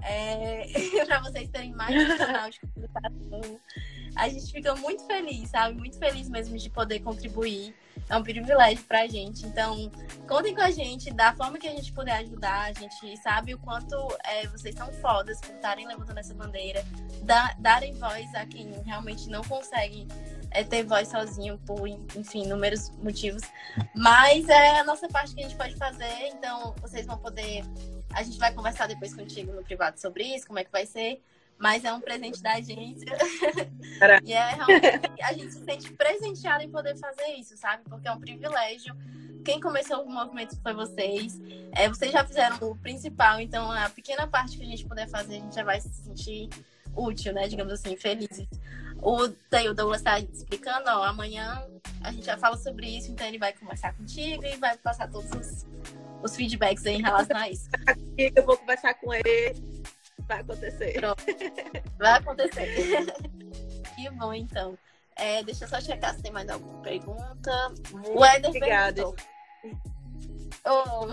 [0.03, 0.67] é,
[1.07, 3.61] para vocês terem mais canal de comunicação.
[4.17, 5.77] A gente fica muito feliz, sabe?
[5.77, 7.75] Muito feliz mesmo de poder contribuir
[8.11, 9.47] é um privilégio pra gente.
[9.47, 9.91] Então,
[10.27, 12.71] contem com a gente da forma que a gente puder ajudar.
[12.71, 16.85] A gente sabe o quanto é, vocês são fodas por estarem levantando essa bandeira,
[17.23, 20.09] da, darem voz a quem realmente não consegue
[20.51, 23.43] é, ter voz sozinho por, enfim, inúmeros motivos.
[23.95, 26.29] Mas é a nossa parte que a gente pode fazer.
[26.33, 27.63] Então, vocês vão poder.
[28.13, 31.23] A gente vai conversar depois contigo no privado sobre isso, como é que vai ser
[31.61, 33.07] mas é um presente da agência.
[34.25, 37.83] e é realmente a gente se sente presenteada em poder fazer isso, sabe?
[37.85, 38.97] Porque é um privilégio.
[39.45, 41.39] Quem começou o movimento foi vocês.
[41.73, 45.37] É, vocês já fizeram o principal, então a pequena parte que a gente puder fazer,
[45.37, 46.49] a gente já vai se sentir
[46.97, 47.47] útil, né?
[47.47, 48.49] Digamos assim, felizes.
[49.03, 51.63] O, daí o Douglas está explicando, ó, amanhã
[52.03, 55.31] a gente já fala sobre isso, então ele vai conversar contigo e vai passar todos
[55.31, 55.67] os,
[56.23, 57.69] os feedbacks em relação a isso.
[58.17, 59.55] Eu vou conversar com ele
[60.31, 60.93] Vai acontecer.
[60.93, 61.25] Pronto.
[61.99, 62.69] Vai acontecer.
[63.97, 64.79] que bom, então.
[65.17, 67.75] É, deixa eu só checar se tem mais alguma pergunta.
[67.91, 69.03] Muito o Eder obrigada.
[70.65, 71.07] Oh,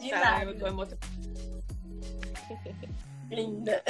[0.00, 0.72] de tá, nada.
[0.72, 0.98] Muito...
[3.30, 3.82] Linda.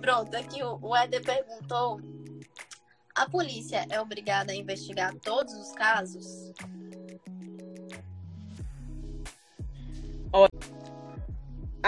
[0.00, 2.00] Pronto, aqui o Eder perguntou:
[3.14, 6.54] a polícia é obrigada a investigar todos os casos?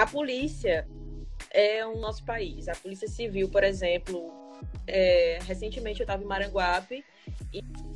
[0.07, 0.87] A polícia
[1.51, 2.69] é o nosso país.
[2.69, 4.31] A Polícia Civil, por exemplo,
[4.87, 7.05] é, recentemente eu estava em Maranguape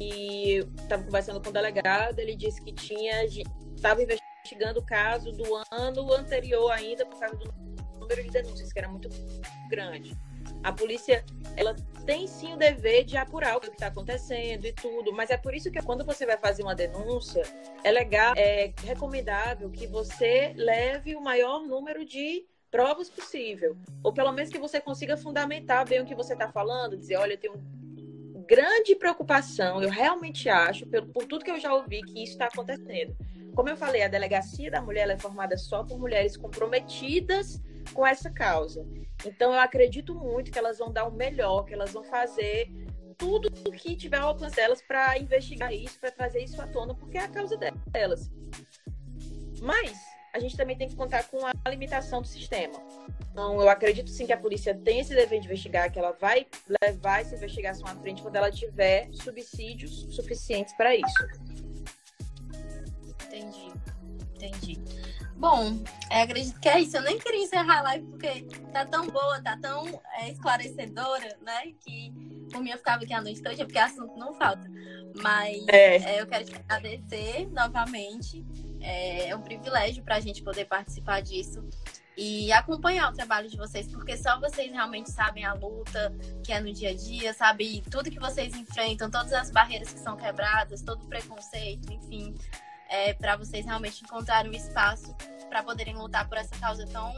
[0.00, 5.44] e estava conversando com o delegado, ele disse que tinha estava investigando o caso do
[5.70, 7.52] ano anterior ainda por causa do
[8.00, 9.08] número de denúncias que era muito
[9.68, 10.16] grande.
[10.62, 11.24] A polícia
[11.56, 15.36] ela tem sim o dever de apurar o que está acontecendo e tudo, mas é
[15.36, 17.42] por isso que quando você vai fazer uma denúncia,
[17.84, 23.76] é legal, é recomendável que você leve o maior número de provas possível.
[24.02, 27.34] Ou pelo menos que você consiga fundamentar bem o que você está falando, dizer, olha,
[27.34, 27.54] eu tenho
[28.46, 32.46] grande preocupação, eu realmente acho, por, por tudo que eu já ouvi, que isso está
[32.46, 33.16] acontecendo.
[33.54, 37.61] Como eu falei, a delegacia da mulher é formada só por mulheres comprometidas
[37.93, 38.87] com essa causa.
[39.24, 42.70] Então, eu acredito muito que elas vão dar o melhor, que elas vão fazer
[43.18, 46.95] tudo o que tiver ao alcance delas para investigar isso, para trazer isso à tona,
[46.95, 47.57] porque é a causa
[47.93, 48.31] delas.
[49.61, 49.93] Mas
[50.33, 52.81] a gente também tem que contar com a limitação do sistema.
[53.31, 56.47] Então, eu acredito sim que a polícia tem esse dever de investigar, que ela vai
[56.83, 61.26] levar essa investigação à frente quando ela tiver subsídios suficientes para isso.
[63.26, 63.72] Entendi,
[64.35, 64.81] entendi.
[65.41, 66.99] Bom, é, acredito que é isso.
[66.99, 68.43] Eu nem queria encerrar a live porque
[68.74, 69.88] tá tão boa, tá tão
[70.18, 71.72] é, esclarecedora, né?
[71.80, 72.12] Que
[72.53, 74.70] por mim eu ficava aqui a noite toda, porque assunto não falta.
[75.22, 75.97] Mas é.
[75.97, 78.45] É, eu quero te agradecer novamente.
[78.82, 81.66] É, é um privilégio para a gente poder participar disso
[82.18, 86.14] e acompanhar o trabalho de vocês, porque só vocês realmente sabem a luta
[86.45, 90.01] que é no dia a dia, sabe tudo que vocês enfrentam, todas as barreiras que
[90.01, 92.34] são quebradas, todo o preconceito, enfim,
[92.91, 95.14] é, para vocês realmente encontrarem um espaço
[95.49, 97.12] para poderem lutar por essa causa tão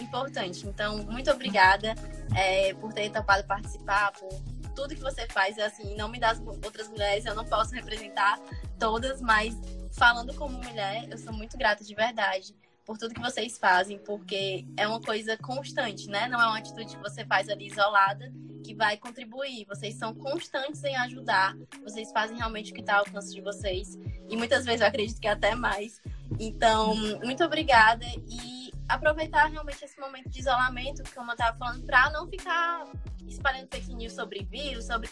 [0.00, 0.66] importante.
[0.66, 1.94] Então, muito obrigada
[2.36, 4.30] é, por ter topado participar, por
[4.74, 5.58] tudo que você faz.
[5.58, 8.38] Assim, em nome das outras mulheres, eu não posso representar
[8.78, 9.54] todas, mas
[9.92, 12.54] falando como mulher, eu sou muito grata de verdade
[12.90, 16.26] por tudo que vocês fazem, porque é uma coisa constante, né?
[16.26, 18.32] Não é uma atitude que você faz ali isolada
[18.64, 19.64] que vai contribuir.
[19.68, 23.96] Vocês são constantes em ajudar, vocês fazem realmente o que está ao alcance de vocês,
[24.28, 26.00] e muitas vezes eu acredito que até mais.
[26.40, 32.10] Então, muito obrigada e aproveitar realmente esse momento de isolamento, como eu estava falando, para
[32.10, 32.90] não ficar
[33.24, 35.08] espalhando fake news sobre vírus, sobre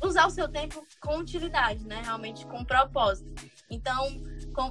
[0.00, 2.02] usar o seu tempo com utilidade, né?
[2.04, 3.32] Realmente com propósito.
[3.70, 4.22] Então,
[4.52, 4.68] com,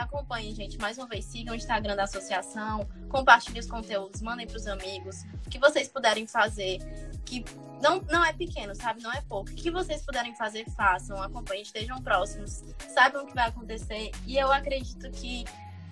[0.00, 0.78] acompanhem, gente.
[0.78, 5.22] Mais uma vez, sigam o Instagram da associação, compartilhem os conteúdos, mandem para os amigos.
[5.46, 6.78] O que vocês puderem fazer,
[7.24, 7.44] que
[7.82, 9.02] não, não é pequeno, sabe?
[9.02, 9.50] Não é pouco.
[9.50, 12.64] O que vocês puderem fazer, façam, acompanhem, estejam próximos,
[12.94, 14.10] saibam o que vai acontecer.
[14.26, 15.44] E eu acredito que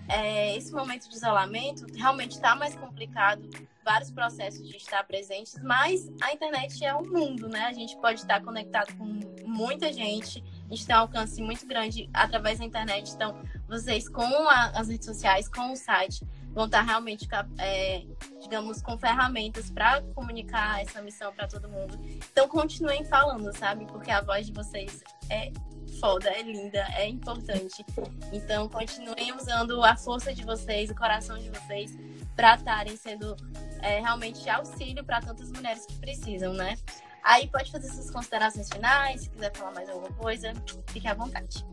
[0.08, 3.48] é, esse momento de isolamento realmente está mais complicado,
[3.84, 7.60] vários processos de estar presentes, mas a internet é um mundo, né?
[7.66, 9.04] A gente pode estar conectado com
[9.44, 13.12] muita gente, a gente tem um alcance muito grande através da internet.
[13.12, 16.24] Então, vocês com a, as redes sociais, com o site,
[16.56, 17.28] vão estar realmente,
[17.58, 18.02] é,
[18.40, 22.00] digamos, com ferramentas para comunicar essa missão para todo mundo.
[22.32, 23.84] Então, continuem falando, sabe?
[23.84, 25.52] Porque a voz de vocês é
[26.00, 27.84] foda, é linda, é importante.
[28.32, 31.94] Então, continuem usando a força de vocês, o coração de vocês,
[32.34, 33.36] para estarem sendo
[33.82, 36.74] é, realmente auxílio para tantas mulheres que precisam, né?
[37.22, 40.54] Aí pode fazer suas considerações finais, se quiser falar mais alguma coisa,
[40.86, 41.66] fique à vontade.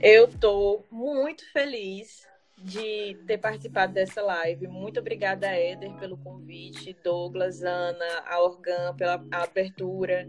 [0.00, 2.31] Eu tô muito feliz
[2.62, 4.66] de ter participado dessa live.
[4.68, 10.28] Muito obrigada, Éder, pelo convite, Douglas, Ana, a Organ, pela abertura.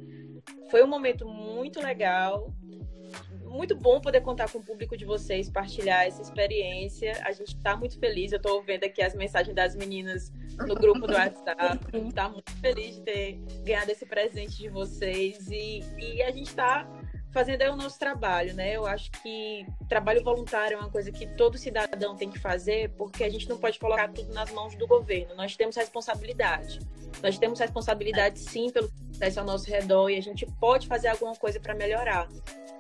[0.70, 2.54] Foi um momento muito legal
[3.54, 7.14] muito bom poder contar com o público de vocês, partilhar essa experiência.
[7.24, 8.32] A gente está muito feliz.
[8.32, 11.80] Eu estou vendo aqui as mensagens das meninas no grupo do WhatsApp.
[11.94, 15.48] Está muito feliz de ter ganhado esse presente de vocês.
[15.52, 16.90] E, e a gente está
[17.34, 18.76] fazendo aí o nosso trabalho, né?
[18.76, 23.24] Eu acho que trabalho voluntário é uma coisa que todo cidadão tem que fazer, porque
[23.24, 25.36] a gente não pode colocar tudo nas mãos do governo.
[25.36, 26.80] Nós temos responsabilidade.
[27.22, 31.08] Nós temos responsabilidade sim pelo que acontece ao nosso redor e a gente pode fazer
[31.08, 32.30] alguma coisa para melhorar.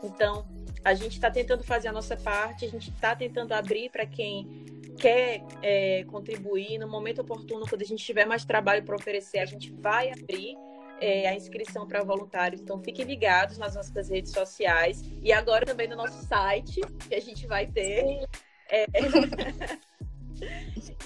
[0.04, 0.46] Então,
[0.86, 4.48] a gente está tentando fazer a nossa parte, a gente está tentando abrir para quem
[5.00, 6.78] quer é, contribuir.
[6.78, 10.56] No momento oportuno, quando a gente tiver mais trabalho para oferecer, a gente vai abrir
[11.00, 12.62] é, a inscrição para voluntários.
[12.62, 17.22] Então, fiquem ligados nas nossas redes sociais e agora também no nosso site, que a
[17.22, 18.28] gente vai ter.
[18.70, 18.86] É...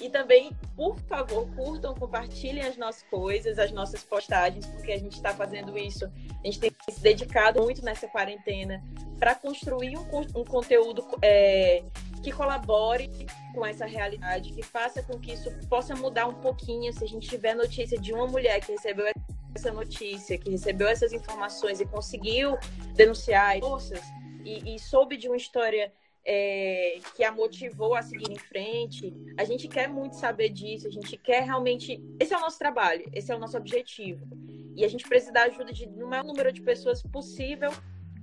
[0.00, 5.14] E também, por favor, curtam, compartilhem as nossas coisas, as nossas postagens, porque a gente
[5.14, 6.04] está fazendo isso.
[6.04, 8.82] A gente tem se dedicado muito nessa quarentena
[9.18, 11.82] para construir um, um conteúdo é,
[12.22, 13.10] que colabore
[13.54, 16.92] com essa realidade, que faça com que isso possa mudar um pouquinho.
[16.92, 19.06] Se a gente tiver notícia de uma mulher que recebeu
[19.54, 22.56] essa notícia, que recebeu essas informações e conseguiu
[22.94, 24.02] denunciar forças
[24.44, 25.92] e, e soube de uma história
[26.24, 29.14] é, que a motivou a seguir em frente.
[29.38, 32.04] A gente quer muito saber disso, a gente quer realmente.
[32.20, 34.26] Esse é o nosso trabalho, esse é o nosso objetivo.
[34.76, 37.70] E a gente precisa da ajuda de no maior número de pessoas possível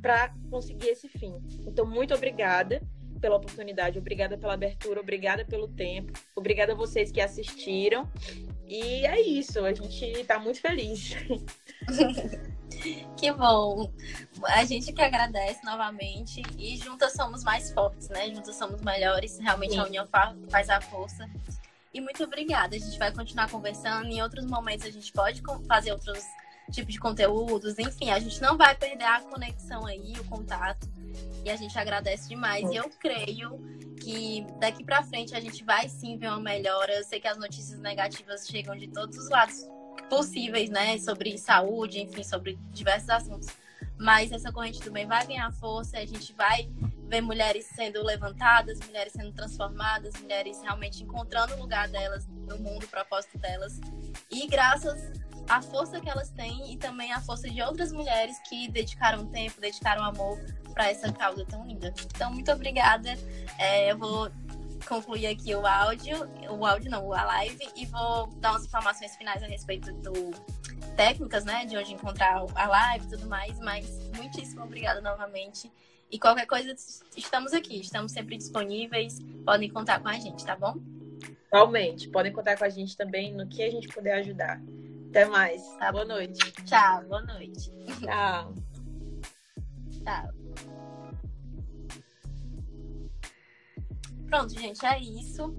[0.01, 1.33] para conseguir esse fim.
[1.65, 2.79] Então, muito obrigada
[3.19, 8.07] pela oportunidade, obrigada pela abertura, obrigada pelo tempo, obrigada a vocês que assistiram.
[8.67, 11.15] E é isso, a gente está muito feliz.
[13.17, 13.91] Que bom.
[14.43, 18.29] A gente que agradece novamente e juntas somos mais fortes, né?
[18.29, 19.39] Juntas somos melhores.
[19.39, 19.79] Realmente Sim.
[19.79, 20.07] a união
[20.49, 21.27] faz a força.
[21.93, 22.75] E muito obrigada.
[22.75, 24.07] A gente vai continuar conversando.
[24.07, 26.23] Em outros momentos a gente pode fazer outros
[26.71, 27.77] tipos de conteúdos.
[27.79, 30.87] Enfim, a gente não vai perder a conexão aí, o contato.
[31.43, 32.69] E a gente agradece demais.
[32.71, 33.57] E eu creio
[34.01, 36.93] que daqui para frente a gente vai sim ver uma melhora.
[36.93, 39.65] Eu sei que as notícias negativas chegam de todos os lados
[40.09, 40.97] possíveis, né?
[40.97, 43.47] Sobre saúde, enfim, sobre diversos assuntos.
[43.97, 46.69] Mas essa corrente do bem vai ganhar força, a gente vai
[47.07, 52.83] ver mulheres sendo levantadas, mulheres sendo transformadas, mulheres realmente encontrando o lugar delas no mundo,
[52.83, 53.79] o propósito delas.
[54.29, 55.11] E graças
[55.47, 59.61] à força que elas têm e também à força de outras mulheres que dedicaram tempo,
[59.61, 60.39] dedicaram amor
[60.73, 61.93] para essa causa tão linda.
[62.13, 63.17] Então, muito obrigada.
[63.57, 64.29] É, eu vou
[64.87, 66.17] concluir aqui o áudio,
[66.49, 70.31] o áudio não, a live, e vou dar umas informações finais a respeito do
[70.95, 75.71] técnicas, né, de onde encontrar a live e tudo mais, mas muitíssimo obrigada novamente.
[76.11, 76.73] E qualquer coisa,
[77.17, 80.75] estamos aqui, estamos sempre disponíveis, podem contar com a gente, tá bom?
[81.47, 84.61] Igualmente, podem contar com a gente também no que a gente puder ajudar.
[85.15, 85.65] Até mais.
[85.79, 86.51] Tá boa noite.
[86.65, 87.71] Tchau, boa noite.
[88.01, 88.53] Tchau.
[90.03, 90.29] Tchau.
[94.27, 95.55] Pronto, gente, é isso.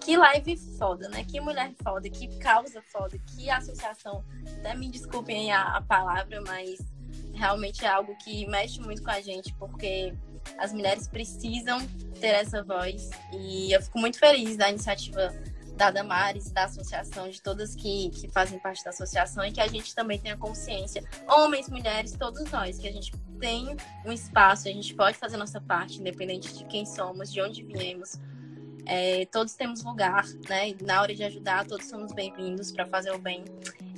[0.00, 1.22] Que live foda, né?
[1.22, 4.24] Que mulher foda, que causa foda, que associação.
[4.56, 6.78] Até me desculpem a, a palavra, mas
[7.34, 10.14] realmente é algo que mexe muito com a gente, porque
[10.56, 11.78] as mulheres precisam
[12.18, 13.10] ter essa voz.
[13.34, 15.30] E eu fico muito feliz da iniciativa
[15.76, 19.66] da Damares, da associação, de todas que, que fazem parte da associação e que a
[19.66, 24.72] gente também tenha consciência, homens, mulheres, todos nós, que a gente tem um espaço, a
[24.72, 28.18] gente pode fazer nossa parte, independente de quem somos, de onde viemos.
[28.86, 30.74] É, todos temos lugar, né?
[30.82, 33.44] Na hora de ajudar, todos somos bem-vindos para fazer o bem.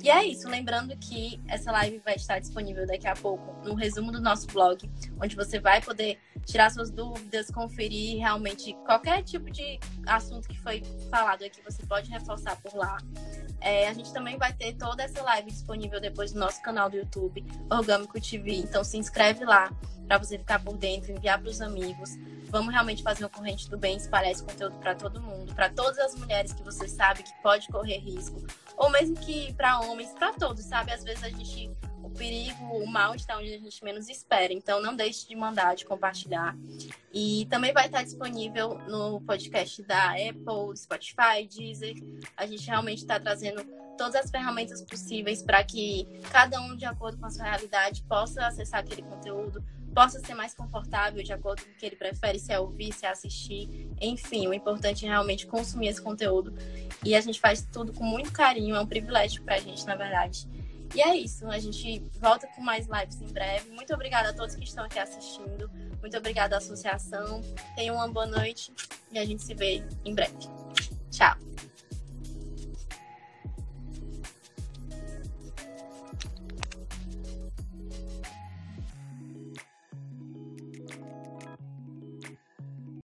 [0.03, 4.11] E é isso, lembrando que essa live vai estar disponível daqui a pouco no resumo
[4.11, 9.79] do nosso blog, onde você vai poder tirar suas dúvidas, conferir realmente qualquer tipo de
[10.05, 12.97] assunto que foi falado aqui, você pode reforçar por lá.
[13.59, 16.97] É, a gente também vai ter toda essa live disponível depois no nosso canal do
[16.97, 18.55] YouTube, Orgânico TV.
[18.57, 19.69] Então se inscreve lá
[20.07, 22.11] para você ficar por dentro, enviar para os amigos.
[22.49, 25.99] Vamos realmente fazer uma corrente do bem, espalhar esse conteúdo para todo mundo, para todas
[25.99, 28.41] as mulheres que você sabe que pode correr risco,
[28.77, 30.91] ou mesmo que para homens, para todos, sabe?
[30.93, 31.69] Às vezes a gente
[32.07, 34.53] o perigo, o mal está onde a gente menos espera.
[34.53, 36.55] Então não deixe de mandar, de compartilhar.
[37.13, 41.95] E também vai estar disponível no podcast da Apple, Spotify, Deezer.
[42.35, 43.63] A gente realmente está trazendo
[43.97, 48.45] todas as ferramentas possíveis para que cada um, de acordo com a sua realidade, possa
[48.45, 49.63] acessar aquele conteúdo,
[49.93, 53.05] possa ser mais confortável de acordo com o que ele prefere, se é ouvir, se
[53.05, 53.89] é assistir.
[54.01, 56.53] Enfim, o importante é realmente consumir esse conteúdo.
[57.03, 59.95] E a gente faz tudo com muito carinho, é um privilégio para a gente, na
[59.95, 60.47] verdade.
[60.95, 63.69] E é isso, a gente volta com mais lives em breve.
[63.71, 65.69] Muito obrigada a todos que estão aqui assistindo.
[65.99, 67.41] Muito obrigada à associação.
[67.75, 68.71] Tenham uma boa noite
[69.11, 70.37] e a gente se vê em breve.
[71.11, 71.35] Tchau.